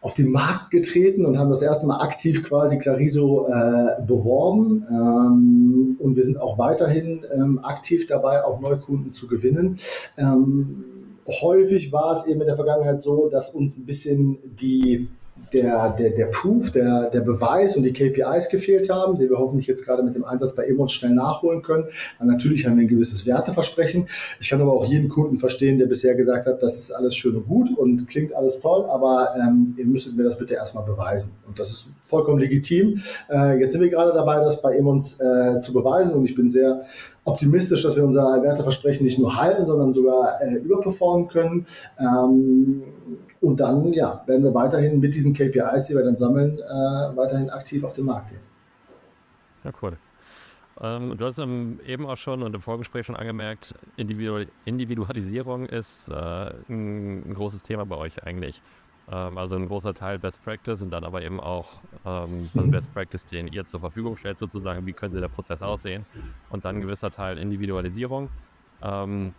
[0.04, 4.84] auf den Markt getreten und haben das erste Mal aktiv quasi Clariso äh, beworben.
[4.90, 9.78] Ähm, und wir sind auch weiterhin ähm, aktiv dabei, auch Neukunden zu gewinnen.
[10.18, 10.84] Ähm,
[11.26, 15.08] häufig war es eben in der Vergangenheit so, dass uns ein bisschen die
[15.52, 19.66] der, der, der Proof, der, der Beweis und die KPIs gefehlt haben, die wir hoffentlich
[19.66, 21.84] jetzt gerade mit dem Einsatz bei Emons schnell nachholen können.
[22.18, 24.08] Und natürlich haben wir ein gewisses Werteversprechen.
[24.40, 27.36] Ich kann aber auch jeden Kunden verstehen, der bisher gesagt hat, das ist alles schön
[27.36, 31.32] und gut und klingt alles toll, aber ähm, ihr müsstet mir das bitte erstmal beweisen.
[31.46, 33.00] Und das ist vollkommen legitim.
[33.28, 36.50] Äh, jetzt sind wir gerade dabei, das bei Emons äh, zu beweisen und ich bin
[36.50, 36.84] sehr
[37.24, 41.66] optimistisch, dass wir unser Werteversprechen nicht nur halten, sondern sogar äh, überperformen können.
[41.98, 42.82] Ähm,
[43.44, 47.50] und dann ja, werden wir weiterhin mit diesen KPIs, die wir dann sammeln, äh, weiterhin
[47.50, 48.40] aktiv auf den Markt gehen.
[49.64, 49.96] Ja, cool.
[50.80, 56.14] Ähm, du hast eben auch schon und im Vorgespräch schon angemerkt, Individu Individualisierung ist äh,
[56.68, 58.60] ein, ein, großes Thema bei euch eigentlich.
[59.08, 62.92] Ähm, also ein großer Teil Best Practice und dann aber eben auch ähm, also Best
[62.92, 66.06] Practice, den ihr zur Verfügung stellt, sozusagen, wie könnte der Prozess aussehen
[66.50, 68.30] und dann ein gewisser Teil Individualisierung.
[68.82, 69.32] Ähm,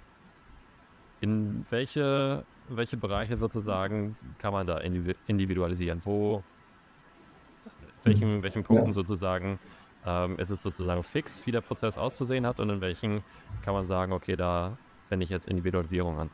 [1.19, 4.79] in welche welche Bereiche sozusagen kann man da
[5.27, 6.01] individualisieren?
[6.03, 6.43] Wo,
[8.03, 8.93] welchen, welchen Punkten ja.
[8.93, 9.59] sozusagen
[10.05, 13.23] ähm, ist es sozusagen fix, wie der Prozess auszusehen hat und in welchen
[13.63, 14.77] kann man sagen, okay, da
[15.09, 16.29] wende ich jetzt Individualisierung an?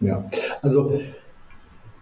[0.00, 0.28] Ja,
[0.62, 1.00] also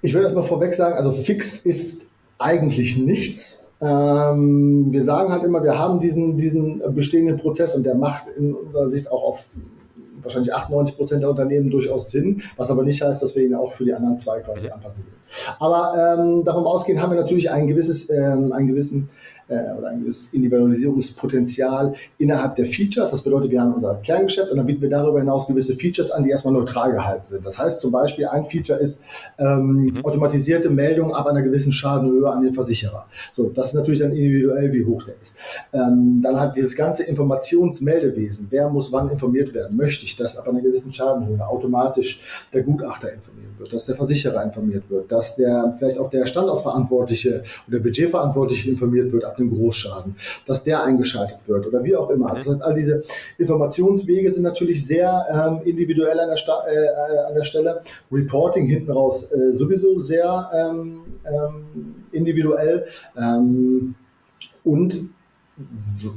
[0.02, 3.66] ich würde erstmal vorweg sagen, also fix ist eigentlich nichts.
[3.81, 8.54] Ähm, wir sagen halt immer, wir haben diesen, diesen bestehenden Prozess und der macht in
[8.54, 9.50] unserer Sicht auch auf
[10.22, 13.72] wahrscheinlich 98 Prozent der Unternehmen durchaus Sinn, was aber nicht heißt, dass wir ihn auch
[13.72, 15.18] für die anderen zwei quasi anpassen würden.
[15.59, 19.11] Aber ähm, davon ausgehend haben wir natürlich ein gewisses, ähm, einen gewissen
[19.48, 23.11] äh, oder ein gewisses Individualisierungspotenzial innerhalb der Features.
[23.11, 26.22] Das bedeutet, wir haben unser Kerngeschäft und dann bieten wir darüber hinaus gewisse Features an,
[26.22, 27.46] die erstmal neutral gehalten sind.
[27.46, 29.02] Das heißt zum Beispiel, ein Feature ist
[29.38, 30.04] ähm, mhm.
[30.04, 33.06] automatisierte Meldung ab einer gewissen Schadenhöhe an den Versicherer.
[33.32, 35.37] So, das ist natürlich dann individuell, wie hoch der ist.
[35.72, 38.48] Ähm, dann hat dieses ganze Informationsmeldewesen.
[38.50, 39.76] Wer muss wann informiert werden?
[39.76, 42.20] Möchte ich, dass ab einer gewissen Schadenhöhe automatisch
[42.52, 47.42] der Gutachter informiert wird, dass der Versicherer informiert wird, dass der vielleicht auch der Standortverantwortliche
[47.66, 52.31] oder Budgetverantwortliche informiert wird ab einem Großschaden, dass der eingeschaltet wird oder wie auch immer.
[52.31, 53.03] Also das heißt, all diese
[53.38, 57.83] Informationswege sind natürlich sehr ähm, individuell an der, Sta äh, an der Stelle.
[58.11, 62.87] Reporting hinten raus äh, sowieso sehr ähm, ähm, individuell.
[63.16, 63.94] Ähm,
[64.64, 65.11] und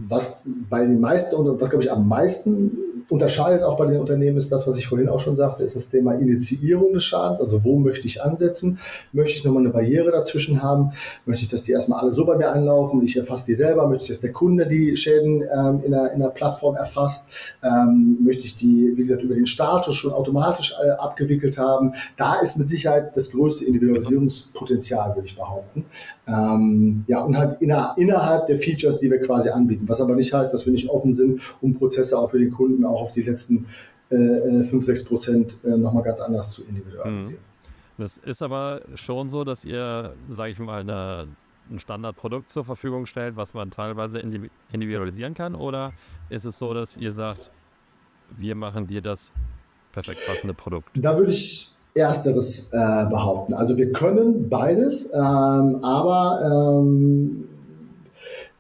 [0.08, 2.78] was bei den meisten und was glaube ich am meisten
[3.10, 5.90] unterscheidet auch bei den Unternehmen ist das, was ich vorhin auch schon sagte, ist das
[5.90, 7.40] Thema Initiierung des Schadens.
[7.40, 8.80] Also wo möchte ich ansetzen?
[9.12, 10.92] Möchte ich nochmal eine Barriere dazwischen haben?
[11.26, 13.04] Möchte ich, dass die erstmal alle so bei mir einlaufen?
[13.04, 13.88] Ich erfasse die selber?
[13.88, 17.28] Möchte ich, dass der Kunde die Schäden ähm, in, der, in der Plattform erfasst?
[17.64, 21.94] Ähm, möchte ich die, wie gesagt, über den Status schon automatisch äh, abgewickelt haben?
[22.18, 25.86] Da ist mit Sicherheit das größte Individualisierungspotenzial, würde ich behaupten.
[26.28, 29.88] Ähm, ja, und halt inner, innerhalb der Features, die wir quasi anbieten.
[29.88, 32.86] Was aber nicht heißt, dass wir nicht offen sind, um Prozesse auch für den Kunden
[32.91, 33.67] auch auf die letzten
[34.10, 37.39] äh, 5, 6 Prozent äh, nochmal ganz anders zu individualisieren.
[37.39, 37.51] Mhm.
[37.97, 41.27] Das ist aber schon so, dass ihr, sage ich mal, eine,
[41.69, 45.56] ein Standardprodukt zur Verfügung stellt, was man teilweise individualisieren kann?
[45.56, 45.93] Oder
[46.30, 47.51] ist es so, dass ihr sagt,
[48.36, 49.32] wir machen dir das
[49.91, 50.89] perfekt passende Produkt?
[50.95, 53.54] Da würde ich Ersteres äh, behaupten.
[53.54, 57.49] Also wir können beides, ähm, aber ähm,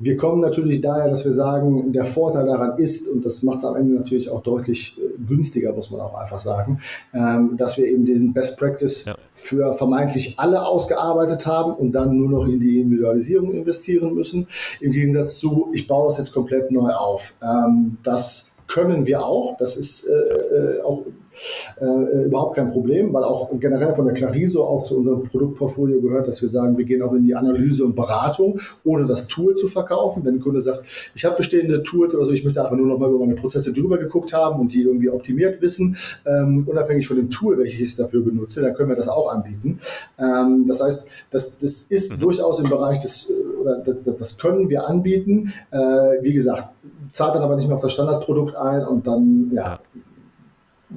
[0.01, 3.65] wir kommen natürlich daher, dass wir sagen, der Vorteil daran ist, und das macht es
[3.65, 6.79] am Ende natürlich auch deutlich äh, günstiger, muss man auch einfach sagen,
[7.13, 9.15] ähm, dass wir eben diesen Best Practice ja.
[9.33, 14.47] für vermeintlich alle ausgearbeitet haben und dann nur noch in die Individualisierung investieren müssen.
[14.79, 17.35] Im Gegensatz zu, ich baue das jetzt komplett neu auf.
[17.43, 19.57] Ähm, das können wir auch.
[19.57, 21.05] Das ist äh, äh auch
[21.79, 26.27] äh, überhaupt kein Problem, weil auch generell von der Clariso auch zu unserem Produktportfolio gehört,
[26.27, 29.67] dass wir sagen, wir gehen auch in die Analyse und Beratung, ohne das Tool zu
[29.67, 30.23] verkaufen.
[30.25, 30.83] Wenn ein Kunde sagt,
[31.15, 33.73] ich habe bestehende Tools oder so, ich möchte einfach nur noch mal über meine Prozesse
[33.73, 37.95] drüber geguckt haben und die irgendwie optimiert wissen, ähm, unabhängig von dem Tool, welches ich
[37.95, 39.79] dafür benutze, dann können wir das auch anbieten.
[40.19, 42.21] Ähm, das heißt, das, das ist mhm.
[42.21, 45.53] durchaus im Bereich des, äh, oder das, das können wir anbieten.
[45.71, 45.77] Äh,
[46.21, 46.65] wie gesagt,
[47.11, 49.61] zahlt dann aber nicht mehr auf das Standardprodukt ein und dann, ja.
[49.63, 49.79] ja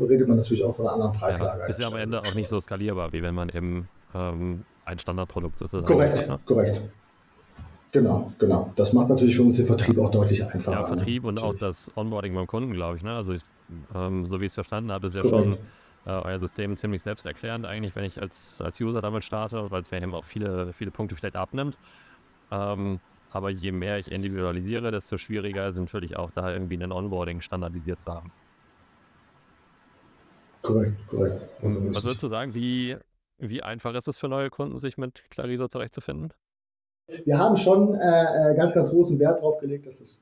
[0.01, 1.61] redet man natürlich auch von einer anderen Preislage.
[1.61, 4.99] Ja, ist ja am Ende auch nicht so skalierbar, wie wenn man eben ähm, ein
[4.99, 6.39] Standardprodukt sozusagen Korrekt, hat, ne?
[6.45, 6.83] korrekt.
[7.93, 8.73] Genau, genau.
[8.75, 10.81] Das macht natürlich für uns den Vertrieb auch deutlich einfacher.
[10.81, 11.29] Ja, Vertrieb ne?
[11.29, 13.05] und auch das Onboarding beim Kunden, glaube ich.
[13.05, 13.15] Ne?
[13.15, 13.43] Also ich,
[13.95, 15.45] ähm, so wie ich es verstanden habe, ist ja korrekt.
[15.45, 15.59] schon
[16.07, 19.91] äh, euer System ziemlich selbsterklärend eigentlich, wenn ich als, als User damit starte, weil es
[19.91, 21.79] mir eben auch viele, viele Punkte vielleicht abnimmt.
[22.51, 22.99] Ähm,
[23.31, 28.01] aber je mehr ich individualisiere, desto schwieriger ist natürlich auch da irgendwie ein Onboarding standardisiert
[28.01, 28.31] zu haben.
[30.65, 31.41] Korrekt, korrekt.
[31.61, 32.97] Was würdest du sagen, wie,
[33.39, 36.33] wie einfach ist es für neue Kunden, sich mit Clariso zurechtzufinden?
[37.25, 40.19] Wir haben schon äh, äh, ganz, ganz großen Wert darauf gelegt, dass das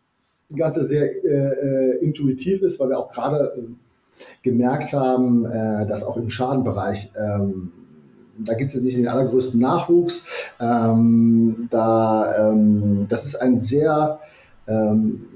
[0.54, 6.02] Ganze sehr äh, äh, intuitiv ist, weil wir auch gerade äh, gemerkt haben, äh, dass
[6.02, 7.72] auch im Schadenbereich ähm,
[8.38, 10.26] da gibt es nicht den allergrößten Nachwuchs.
[10.58, 14.18] Ähm, da, ähm, das ist ein sehr
[14.66, 15.26] ähm,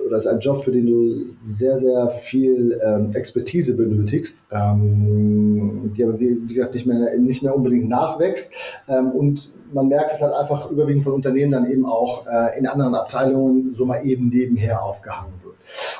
[0.00, 6.04] oder ist ein Job, für den du sehr, sehr viel ähm, Expertise benötigst, ähm, die
[6.04, 8.52] aber wie, wie, gesagt nicht mehr, nicht mehr unbedingt nachwächst.
[8.88, 12.66] Ähm, und man merkt es halt einfach überwiegend von Unternehmen dann eben auch äh, in
[12.66, 15.54] anderen Abteilungen so mal eben nebenher aufgehangen wird.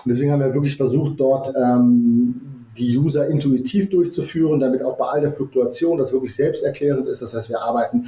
[0.05, 2.41] Und deswegen haben wir wirklich versucht, dort ähm,
[2.79, 7.23] die User intuitiv durchzuführen, damit auch bei all der Fluktuation das wirklich selbsterklärend ist.
[7.23, 8.07] Das heißt, wir arbeiten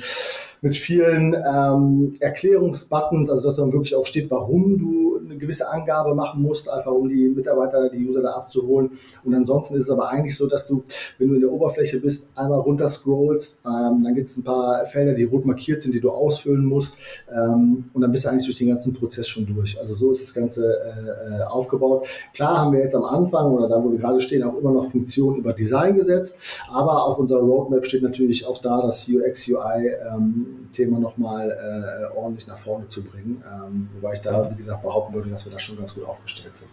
[0.62, 6.14] mit vielen ähm, Erklärungsbuttons, also dass dann wirklich auch steht, warum du eine gewisse Angabe
[6.14, 8.90] machen musst, einfach um die Mitarbeiter, die User da abzuholen.
[9.24, 10.82] Und ansonsten ist es aber eigentlich so, dass du,
[11.18, 14.84] wenn du in der Oberfläche bist, einmal runter scrollst, ähm, dann gibt es ein paar
[14.86, 16.98] Felder, die rot markiert sind, die du ausfüllen musst
[17.32, 19.80] ähm, und dann bist du eigentlich durch den ganzen Prozess schon durch.
[19.80, 22.06] Also so ist das Ganze äh, äh aufgebaut.
[22.34, 24.84] Klar haben wir jetzt am Anfang oder da, wo wir gerade stehen, auch immer noch
[24.84, 26.36] Funktionen über Design gesetzt,
[26.70, 32.16] aber auf unserer Roadmap steht natürlich auch da das UX, UI ähm, Thema nochmal äh,
[32.16, 33.42] ordentlich nach vorne zu bringen.
[33.46, 36.56] Ähm, wobei ich da, wie gesagt, behaupten würde, dass wir da schon ganz gut aufgestellt
[36.56, 36.70] sind.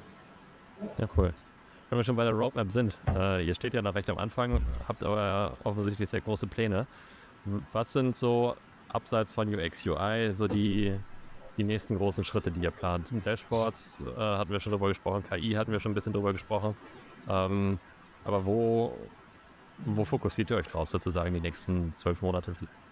[0.97, 1.33] Ja, cool.
[1.89, 4.61] Wenn wir schon bei der Roadmap sind, äh, ihr steht ja noch recht am Anfang,
[4.87, 6.85] habt aber offensichtlich sehr große Pläne.
[7.71, 8.55] Was sind so
[8.89, 10.93] abseits von UX, UI so die,
[11.57, 13.07] die nächsten großen Schritte, die ihr plant?
[13.25, 16.75] Dashboards äh, hatten wir schon drüber gesprochen, KI hatten wir schon ein bisschen drüber gesprochen.
[17.29, 17.79] Ähm,
[18.25, 18.97] aber wo,
[19.85, 22.86] wo fokussiert ihr euch drauf sozusagen die nächsten zwölf Monate vielleicht?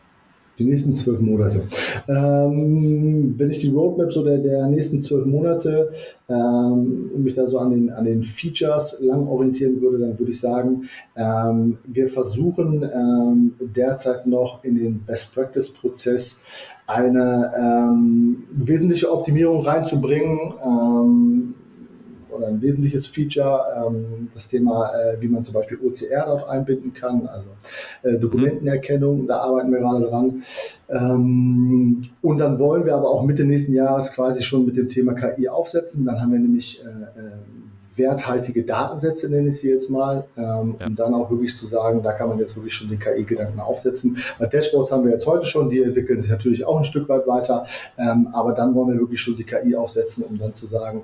[0.58, 1.62] Die nächsten zwölf Monate.
[2.08, 5.92] Ähm, wenn ich die Roadmap so der, der nächsten zwölf Monate
[6.30, 10.40] ähm, mich da so an den, an den Features lang orientieren würde, dann würde ich
[10.40, 10.84] sagen,
[11.16, 16.42] ähm, wir versuchen ähm, derzeit noch in den Best Practice Prozess
[16.88, 21.25] eine ähm, wesentliche Optimierung reinzubringen ähm,
[22.36, 26.94] oder ein wesentliches Feature, ähm, das Thema, äh, wie man zum Beispiel OCR dort einbinden
[26.94, 27.50] kann, also
[28.04, 30.42] äh, Dokumentenerkennung, da arbeiten wir gerade dran.
[30.90, 35.14] Ähm, und dann wollen wir aber auch Mitte nächsten Jahres quasi schon mit dem Thema
[35.14, 36.06] KI aufsetzen.
[36.06, 37.32] Dann haben wir nämlich äh, äh
[37.98, 40.88] werthaltige Datensätze, nenne ich sie jetzt mal, ähm, ja.
[40.88, 44.18] um dann auch wirklich zu sagen, da kann man jetzt wirklich schon den KI-Gedanken aufsetzen.
[44.40, 47.28] Bei Dashboards haben wir jetzt heute schon, die entwickeln sich natürlich auch ein Stück weit
[47.28, 47.66] weiter,
[47.98, 51.04] ähm, aber dann wollen wir wirklich schon die KI aufsetzen, um dann zu sagen,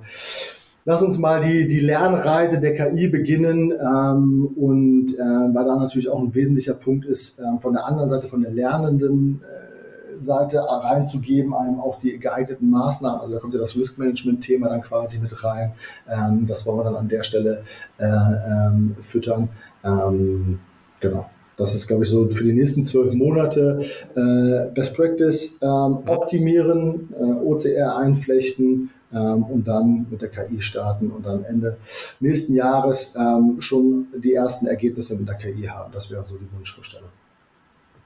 [0.83, 6.09] Lass uns mal die, die Lernreise der KI beginnen ähm, und äh, weil da natürlich
[6.09, 10.59] auch ein wesentlicher Punkt ist, äh, von der anderen Seite, von der lernenden äh, Seite
[10.59, 15.43] reinzugeben, einem auch die geeigneten Maßnahmen, also da kommt ja das Risk-Management-Thema dann quasi mit
[15.43, 15.73] rein,
[16.09, 17.63] ähm, das wollen wir dann an der Stelle
[17.99, 19.49] äh, ähm, füttern.
[19.83, 20.59] Ähm,
[20.99, 21.29] genau.
[21.57, 27.13] Das ist, glaube ich, so für die nächsten zwölf Monate äh, Best Practice ähm, optimieren,
[27.15, 31.77] äh, OCR einflechten, ähm, und dann mit der KI starten und dann Ende
[32.19, 35.91] nächsten Jahres ähm, schon die ersten Ergebnisse mit der KI haben.
[35.91, 37.09] Das wäre so die Wunschvorstellung.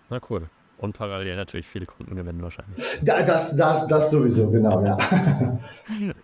[0.10, 0.44] Na cool.
[0.78, 2.84] Und parallel natürlich viele Kunden gewinnen wahrscheinlich.
[3.02, 4.98] Das, das, das sowieso, genau, ja.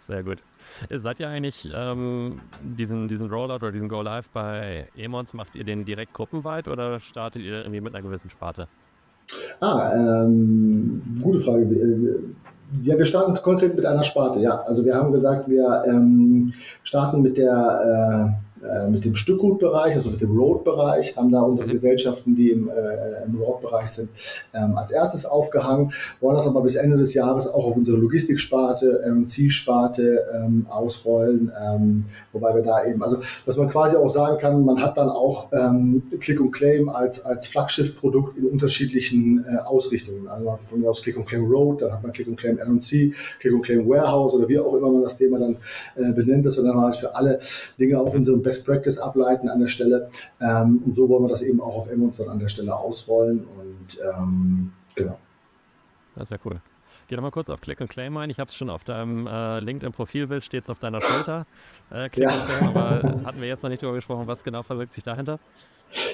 [0.01, 0.43] Sehr gut.
[0.89, 5.63] Seid ihr eigentlich ähm, diesen, diesen Rollout oder diesen Go Live bei Emons, macht ihr
[5.63, 8.67] den direkt gruppenweit oder startet ihr irgendwie mit einer gewissen Sparte?
[9.61, 12.19] Ah, ähm, gute Frage.
[12.83, 14.61] Ja, wir starten konkret mit einer Sparte, ja.
[14.61, 16.53] Also wir haben gesagt, wir ähm,
[16.83, 21.73] starten mit der äh, mit dem Stückgutbereich, also mit dem Road-Bereich, haben da unsere mhm.
[21.73, 24.09] Gesellschaften, die im, äh, im Road-Bereich sind,
[24.53, 29.01] ähm, als erstes aufgehangen, wollen das aber bis Ende des Jahres auch auf unsere Logistiksparte,
[29.03, 34.63] M&C-Sparte ähm, ausrollen, ähm, wobei wir da eben, also dass man quasi auch sagen kann,
[34.63, 40.27] man hat dann auch ähm, Click und Claim als, als Flaggschiff-Produkt in unterschiedlichen äh, Ausrichtungen.
[40.27, 43.13] Also von mir aus Click und Claim Road, dann hat man Click und Claim M&C,
[43.39, 45.55] Click und Claim Warehouse oder wie auch immer man das Thema dann
[45.95, 47.39] äh, benennt, dass wir dann halt für alle
[47.79, 50.09] Dinge auf unserem Best Practice ableiten an der Stelle.
[50.41, 53.45] Ähm, und so wollen wir das eben auch auf Emmons dann an der Stelle ausrollen.
[53.45, 55.17] Und ähm, genau.
[56.15, 56.59] Das ist ja cool.
[57.07, 58.29] Geh doch mal kurz auf Click und Claim ein.
[58.29, 61.45] Ich habe es schon auf deinem äh, LinkedIn-Profilbild, steht es auf deiner Schulter.
[61.91, 62.33] Äh, Click ja.
[62.33, 65.39] und Claim, aber hatten wir jetzt noch nicht darüber gesprochen, was genau verbirgt sich dahinter?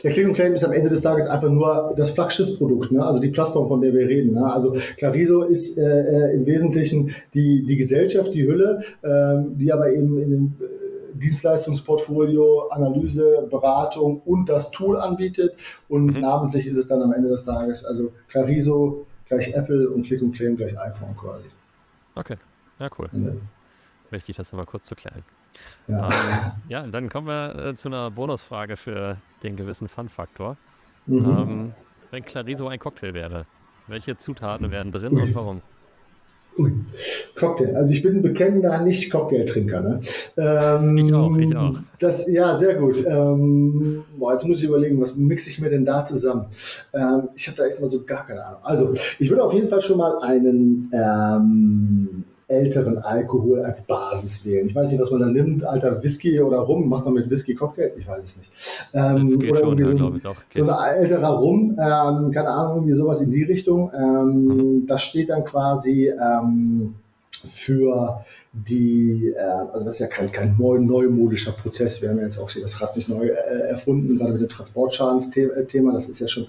[0.04, 3.06] Ja, Click und Claim ist am Ende des Tages einfach nur das Flaggschiffprodukt, ne?
[3.06, 4.34] also die Plattform, von der wir reden.
[4.34, 4.52] Ne?
[4.52, 9.92] Also Clariso ist äh, äh im Wesentlichen die, die Gesellschaft, die Hülle, ähm, die aber
[9.92, 10.58] eben in den
[11.20, 15.56] Dienstleistungsportfolio, Analyse, Beratung und das Tool anbietet.
[15.88, 16.20] Und mhm.
[16.22, 20.32] namentlich ist es dann am Ende des Tages, also Clariso gleich Apple und Click und
[20.34, 21.48] Claim gleich iPhone quasi.
[22.16, 22.38] Okay,
[22.80, 23.10] ja cool.
[23.12, 23.32] Ja.
[24.10, 25.24] Wichtig, das nochmal kurz zu klären.
[25.88, 30.58] Ja, ähm, ja dann kommen wir äh, zu einer Bonusfrage für den gewissen Fun-Faktor.
[31.06, 31.26] Mhm.
[31.26, 31.74] Ähm,
[32.12, 33.46] wenn Clariso ein Cocktail wäre,
[33.88, 35.62] welche Zutaten wären drin und warum?
[36.58, 36.72] Ui.
[37.36, 37.76] Cocktail.
[37.76, 39.82] Also ich bin bekennender Nicht-Cocktail-Trinker.
[39.82, 40.00] Ne?
[40.38, 41.80] Ähm, ich auch, ich auch.
[42.00, 43.06] Das, ja, sehr gut.
[43.06, 46.48] Ähm, boah, jetzt muss ich überlegen, was mixe ich mir denn da zusammen?
[46.94, 48.60] Ähm, ich habe da erstmal so gar keine Ahnung.
[48.64, 54.68] Also, ich würde auf jeden Fall schon mal einen ähm, älteren Alkohol als Basis wählen.
[54.68, 57.54] Ich weiß nicht, was man da nimmt, alter Whisky oder Rum, macht man mit Whisky
[57.54, 57.98] Cocktails?
[57.98, 58.52] Ich weiß es nicht.
[58.94, 63.20] Ähm, oder schon, irgendwie so, ja, so ein älterer Rum, ähm, keine Ahnung, irgendwie sowas
[63.20, 63.92] in die Richtung.
[63.94, 64.86] Ähm, mhm.
[64.86, 66.96] Das steht dann quasi ähm,
[67.46, 68.24] für
[68.54, 72.02] die, äh, also das ist ja kein, kein neu, neumodischer Prozess.
[72.02, 75.92] Wir haben ja jetzt auch das Rad nicht neu äh, erfunden, gerade mit dem Transportschadensthema.
[75.92, 76.48] Das ist ja schon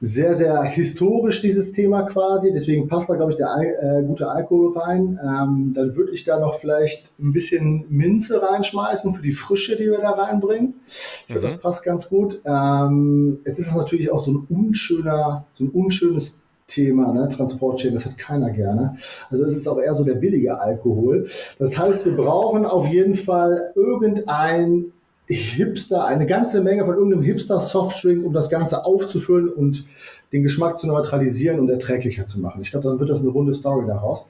[0.00, 2.52] sehr, sehr historisch, dieses Thema quasi.
[2.52, 5.18] Deswegen passt da, glaube ich, der äh, gute Alkohol rein.
[5.22, 9.86] Ähm, dann würde ich da noch vielleicht ein bisschen Minze reinschmeißen für die Frische, die
[9.86, 10.74] wir da reinbringen.
[10.84, 11.50] Ich glaube, mhm.
[11.50, 12.40] das passt ganz gut.
[12.44, 17.26] Ähm, jetzt ist es natürlich auch so ein unschöner, so ein unschönes Thema, ne?
[17.28, 18.94] Transportchain, das hat keiner gerne.
[19.30, 21.26] Also es ist auch eher so der billige Alkohol.
[21.58, 24.92] Das heißt, wir brauchen auf jeden Fall irgendein
[25.28, 29.84] Hipster, eine ganze Menge von irgendeinem Hipster-Softdrink, um das Ganze aufzufüllen und
[30.32, 32.60] den Geschmack zu neutralisieren und erträglicher zu machen.
[32.60, 34.26] Ich glaube, dann wird das eine runde Story daraus.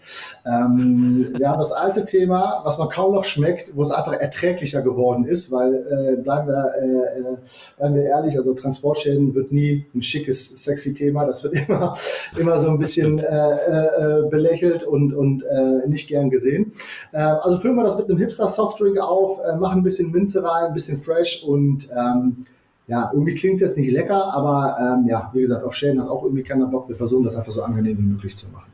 [0.47, 4.83] Ähm, wir haben das alte Thema, was man kaum noch schmeckt, wo es einfach erträglicher
[4.83, 7.37] geworden ist, weil äh, bleiben, wir, äh, äh
[7.77, 11.27] bleiben wir ehrlich, also Transportschäden wird nie ein schickes, sexy Thema.
[11.27, 11.97] Das wird immer,
[12.37, 16.73] immer so ein bisschen äh, äh, belächelt und, und äh, nicht gern gesehen.
[17.13, 20.75] Äh, also füllen wir das mit einem Hipster-Softdrink auf, machen ein bisschen Minze rein, ein
[20.75, 22.47] bisschen fresh und ähm,
[22.89, 26.09] ja, irgendwie klingt es jetzt nicht lecker, aber ähm, ja, wie gesagt, auf Schäden hat
[26.09, 26.89] auch irgendwie keiner Bock.
[26.89, 28.71] Wir versuchen das einfach so angenehm wie möglich zu machen.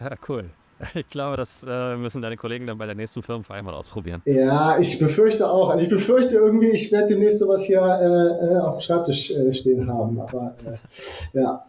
[0.00, 0.50] Ja, cool.
[0.94, 4.22] Ich glaube, das äh, müssen deine Kollegen dann bei der nächsten Firmenfeier mal ausprobieren.
[4.24, 5.70] Ja, ich befürchte auch.
[5.70, 9.52] Also ich befürchte irgendwie, ich werde demnächst sowas hier äh, äh auf dem Schreibtisch äh,
[9.52, 10.20] stehen haben.
[10.20, 11.66] Aber äh, ja.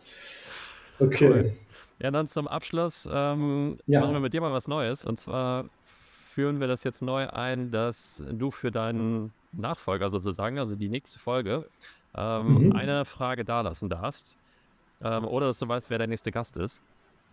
[1.00, 1.28] Okay.
[1.28, 1.52] Cool.
[2.02, 4.02] Ja, dann zum Abschluss ähm, ja.
[4.02, 5.04] machen wir mit dir mal was Neues.
[5.04, 10.76] Und zwar führen wir das jetzt neu ein, dass du für deinen Nachfolger sozusagen, also
[10.76, 11.66] die nächste Folge,
[12.16, 12.76] ähm, mhm.
[12.76, 14.36] eine Frage dalassen darfst.
[15.02, 16.84] Ähm, oder dass du weißt, wer der nächste Gast ist.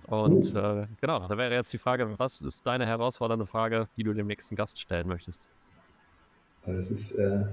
[0.06, 0.58] Und uh.
[0.58, 4.26] äh, genau, da wäre jetzt die Frage, was ist deine herausfordernde Frage, die du dem
[4.28, 5.48] nächsten Gast stellen möchtest?
[6.64, 7.44] Das ist äh,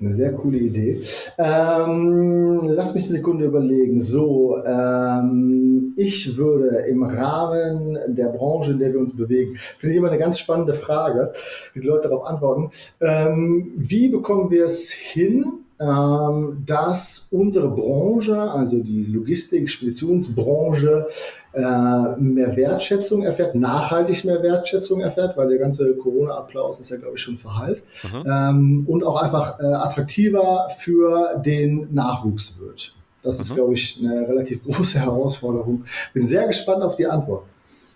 [0.00, 1.00] eine sehr coole Idee.
[1.38, 4.00] Ähm, lass mich eine Sekunde überlegen.
[4.00, 9.98] So, ähm, ich würde im Rahmen der Branche, in der wir uns bewegen, finde ich
[9.98, 11.32] immer eine ganz spannende Frage,
[11.74, 12.70] wie die Leute darauf antworten.
[13.00, 15.44] Ähm, wie bekommen wir es hin,
[15.80, 21.08] ähm, dass unsere Branche, also die Logistik, Speditionsbranche,
[21.52, 27.16] äh, mehr Wertschätzung erfährt, nachhaltig mehr Wertschätzung erfährt, weil der ganze Corona-Applaus ist ja, glaube
[27.16, 27.82] ich, schon verhallt.
[28.02, 28.24] Mhm.
[28.26, 32.94] Ähm, und auch einfach äh, attraktiver für den Nachwuchs wird.
[33.22, 33.42] Das mhm.
[33.42, 35.84] ist, glaube ich, eine relativ große Herausforderung.
[36.12, 37.44] Bin sehr gespannt auf die Antwort.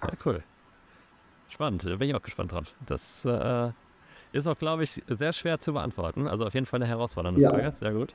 [0.03, 0.43] Ja, cool.
[1.49, 2.75] Spannend, da bin ich auch gespannt drauf.
[2.87, 3.71] Das äh,
[4.33, 6.27] ist auch, glaube ich, sehr schwer zu beantworten.
[6.27, 7.51] Also auf jeden Fall eine herausfordernde ja.
[7.51, 7.73] Frage.
[7.73, 8.15] Sehr gut.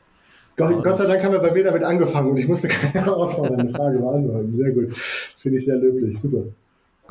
[0.55, 3.72] Gott, Gott, sei Dank haben wir bei mir damit angefangen und ich musste keine herausfordernde
[3.74, 4.57] Frage beantworten.
[4.57, 4.97] Sehr gut.
[4.97, 6.20] Finde ich sehr löblich.
[6.20, 6.45] Super.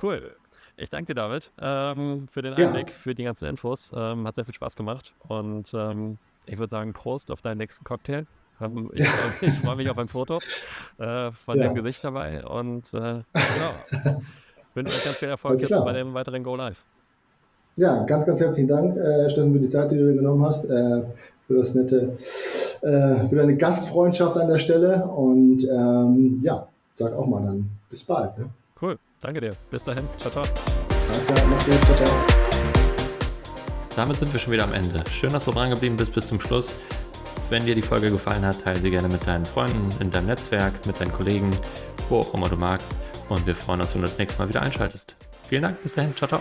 [0.03, 0.35] Cool.
[0.77, 2.95] Ich danke dir, David, ähm, für den Einblick, ja.
[2.95, 3.93] für die ganzen Infos.
[3.97, 5.15] Ähm, hat sehr viel Spaß gemacht.
[5.27, 8.27] Und ähm, ich würde sagen, Prost auf deinen nächsten Cocktail.
[8.61, 9.07] Ähm, ich,
[9.41, 10.39] ich freue mich auf ein Foto
[10.99, 11.69] äh, von ja.
[11.69, 12.45] dem Gesicht dabei.
[12.45, 14.23] Und äh, genau.
[14.75, 16.85] wünsche euch ganz viel Erfolg jetzt bei dem weiteren Go Live.
[17.77, 20.65] Ja, ganz, ganz herzlichen Dank, äh, Steffen, für die Zeit, die du dir genommen hast,
[20.65, 21.03] äh,
[21.47, 22.15] für das nette,
[22.81, 25.05] äh, für deine Gastfreundschaft an der Stelle.
[25.07, 28.39] Und ähm, ja, sag auch mal dann bis bald.
[28.39, 28.47] Ne?
[28.81, 29.53] Cool, danke dir.
[29.71, 30.05] Bis dahin.
[30.19, 30.45] Ciao, ciao.
[31.11, 31.75] Alles klar, mach's gut.
[31.85, 32.11] Ciao, ciao.
[33.95, 35.05] Damit sind wir schon wieder am Ende.
[35.11, 36.75] Schön, dass du dran geblieben bist bis zum Schluss.
[37.51, 40.87] Wenn dir die Folge gefallen hat, teile sie gerne mit deinen Freunden, in deinem Netzwerk,
[40.87, 41.51] mit deinen Kollegen,
[42.09, 42.93] wo auch immer du magst.
[43.29, 45.17] Und wir freuen uns, wenn du das nächste Mal wieder einschaltest.
[45.45, 46.41] Vielen Dank, bis dahin, ciao, ciao.